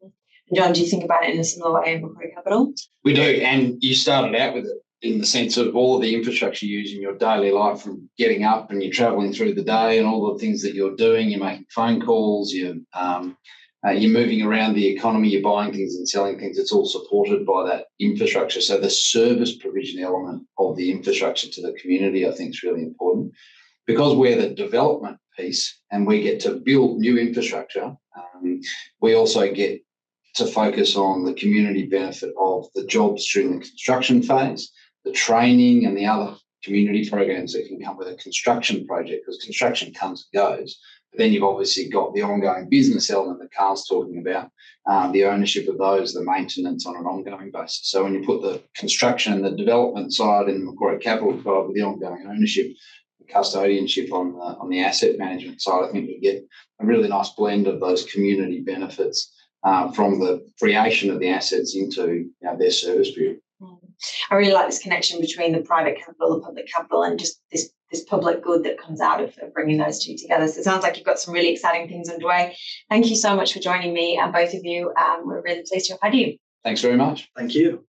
John, 0.53 0.73
do 0.73 0.81
you 0.81 0.87
think 0.87 1.03
about 1.03 1.23
it 1.23 1.33
in 1.33 1.39
a 1.39 1.43
similar 1.43 1.81
way 1.81 1.93
in 1.93 2.01
Macquarie 2.01 2.31
Capital? 2.33 2.73
We 3.03 3.13
do, 3.13 3.21
and 3.21 3.77
you 3.81 3.95
started 3.95 4.35
out 4.35 4.53
with 4.53 4.65
it 4.65 4.77
in 5.01 5.19
the 5.19 5.25
sense 5.25 5.57
of 5.57 5.75
all 5.75 5.95
of 5.95 6.01
the 6.01 6.15
infrastructure 6.15 6.65
you 6.65 6.79
use 6.79 6.93
in 6.93 7.01
your 7.01 7.17
daily 7.17 7.51
life, 7.51 7.81
from 7.81 8.09
getting 8.17 8.43
up 8.43 8.71
and 8.71 8.81
you're 8.81 8.91
travelling 8.91 9.33
through 9.33 9.53
the 9.53 9.63
day, 9.63 9.97
and 9.97 10.07
all 10.07 10.33
the 10.33 10.39
things 10.39 10.61
that 10.61 10.75
you're 10.75 10.95
doing. 10.95 11.29
You're 11.29 11.43
making 11.43 11.65
phone 11.69 12.01
calls. 12.01 12.51
You're 12.51 12.75
um, 12.93 13.37
uh, 13.85 13.91
you're 13.91 14.11
moving 14.11 14.41
around 14.41 14.73
the 14.73 14.87
economy. 14.87 15.29
You're 15.29 15.41
buying 15.41 15.73
things 15.73 15.95
and 15.95 16.07
selling 16.07 16.39
things. 16.39 16.57
It's 16.57 16.71
all 16.71 16.85
supported 16.85 17.45
by 17.45 17.67
that 17.67 17.85
infrastructure. 17.99 18.61
So 18.61 18.79
the 18.79 18.89
service 18.89 19.55
provision 19.55 20.01
element 20.01 20.43
of 20.57 20.77
the 20.77 20.89
infrastructure 20.89 21.49
to 21.49 21.61
the 21.61 21.73
community, 21.73 22.27
I 22.27 22.31
think, 22.31 22.51
is 22.51 22.63
really 22.63 22.83
important 22.83 23.33
because 23.85 24.15
we're 24.15 24.39
the 24.39 24.49
development 24.49 25.17
piece 25.37 25.81
and 25.91 26.07
we 26.07 26.21
get 26.21 26.39
to 26.41 26.55
build 26.55 26.99
new 26.99 27.17
infrastructure, 27.17 27.95
um, 28.17 28.61
we 29.01 29.15
also 29.15 29.51
get 29.51 29.81
to 30.35 30.45
focus 30.47 30.95
on 30.95 31.25
the 31.25 31.33
community 31.33 31.85
benefit 31.85 32.33
of 32.39 32.65
the 32.75 32.85
jobs 32.85 33.27
during 33.31 33.53
the 33.53 33.65
construction 33.65 34.23
phase, 34.23 34.71
the 35.05 35.11
training 35.11 35.85
and 35.85 35.95
the 35.95 36.05
other 36.05 36.35
community 36.63 37.07
programs 37.09 37.53
that 37.53 37.67
can 37.67 37.81
come 37.81 37.97
with 37.97 38.07
a 38.07 38.15
construction 38.15 38.87
project 38.87 39.23
because 39.25 39.43
construction 39.43 39.93
comes 39.93 40.27
and 40.31 40.41
goes. 40.41 40.79
But 41.11 41.19
then 41.19 41.31
you've 41.31 41.43
obviously 41.43 41.89
got 41.89 42.15
the 42.15 42.23
ongoing 42.23 42.69
business 42.69 43.11
element 43.11 43.39
that 43.39 43.53
Karl's 43.53 43.87
talking 43.87 44.17
about, 44.17 44.49
um, 44.87 45.11
the 45.11 45.25
ownership 45.25 45.67
of 45.67 45.77
those, 45.77 46.13
the 46.13 46.23
maintenance 46.23 46.87
on 46.87 46.95
an 46.95 47.05
ongoing 47.05 47.51
basis. 47.51 47.81
So 47.83 48.03
when 48.03 48.15
you 48.15 48.25
put 48.25 48.41
the 48.41 48.63
construction 48.75 49.33
and 49.33 49.45
the 49.45 49.51
development 49.51 50.13
side 50.13 50.49
in 50.49 50.59
the 50.59 50.71
Macquarie 50.71 50.99
Capital 50.99 51.33
side 51.43 51.67
with 51.67 51.75
the 51.75 51.83
ongoing 51.83 52.25
ownership, 52.27 52.71
custodianship 53.33 54.11
on 54.11 54.33
the, 54.33 54.39
on 54.39 54.69
the 54.69 54.83
asset 54.83 55.17
management 55.17 55.61
side, 55.61 55.83
I 55.83 55.91
think 55.91 56.07
we 56.07 56.19
get 56.19 56.43
a 56.79 56.85
really 56.85 57.09
nice 57.09 57.29
blend 57.31 57.67
of 57.67 57.79
those 57.79 58.05
community 58.05 58.61
benefits 58.61 59.33
uh, 59.63 59.91
from 59.91 60.19
the 60.19 60.45
creation 60.59 61.09
of 61.09 61.19
the 61.19 61.29
assets 61.29 61.75
into 61.75 62.13
you 62.13 62.31
know, 62.41 62.57
their 62.57 62.71
service 62.71 63.11
period. 63.11 63.39
Mm. 63.61 63.77
I 64.29 64.35
really 64.35 64.53
like 64.53 64.67
this 64.67 64.81
connection 64.81 65.21
between 65.21 65.53
the 65.53 65.61
private 65.61 65.97
capital, 65.97 66.35
the 66.35 66.45
public 66.45 66.67
capital, 66.67 67.03
and 67.03 67.17
just 67.17 67.41
this 67.51 67.71
this 67.91 68.03
public 68.05 68.43
good 68.43 68.63
that 68.63 68.79
comes 68.79 68.99
out 68.99 69.21
of, 69.21 69.37
of 69.41 69.53
bringing 69.53 69.77
those 69.77 70.03
two 70.03 70.17
together. 70.17 70.47
So 70.47 70.59
it 70.59 70.63
sounds 70.63 70.81
like 70.81 70.97
you've 70.97 71.05
got 71.05 71.19
some 71.19 71.33
really 71.33 71.53
exciting 71.53 71.87
things 71.87 72.09
underway. 72.09 72.57
Thank 72.89 73.07
you 73.07 73.15
so 73.15 73.35
much 73.35 73.53
for 73.53 73.59
joining 73.59 73.93
me 73.93 74.17
and 74.17 74.33
both 74.33 74.53
of 74.55 74.61
you. 74.63 74.91
Um, 74.99 75.27
we're 75.27 75.43
really 75.43 75.61
pleased 75.61 75.87
to 75.87 75.93
have 75.93 75.99
had 76.01 76.15
you. 76.15 76.37
Thanks 76.63 76.81
very 76.81 76.97
much. 76.97 77.29
Thank 77.37 77.53
you. 77.53 77.85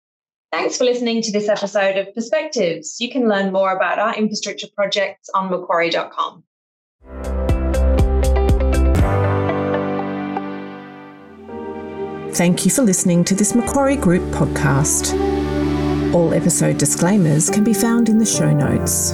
Thanks 0.54 0.78
for 0.78 0.84
listening 0.84 1.24
to 1.24 1.32
this 1.32 1.50
episode 1.50 1.98
of 1.98 2.14
Perspectives. 2.14 3.02
You 3.02 3.10
can 3.10 3.28
learn 3.28 3.52
more 3.52 3.76
about 3.76 3.98
our 3.98 4.16
infrastructure 4.16 4.68
projects 4.76 5.28
on 5.34 5.50
macquarie.com. 5.50 6.44
Thank 12.36 12.66
you 12.66 12.70
for 12.70 12.84
listening 12.84 13.24
to 13.24 13.34
this 13.34 13.56
Macquarie 13.56 13.96
Group 13.96 14.22
podcast. 14.32 15.14
All 16.14 16.36
episode 16.36 16.78
disclaimers 16.78 17.50
can 17.50 17.64
be 17.64 17.74
found 17.74 18.08
in 18.08 18.20
the 18.20 18.26
show 18.26 18.54
notes. 18.54 19.14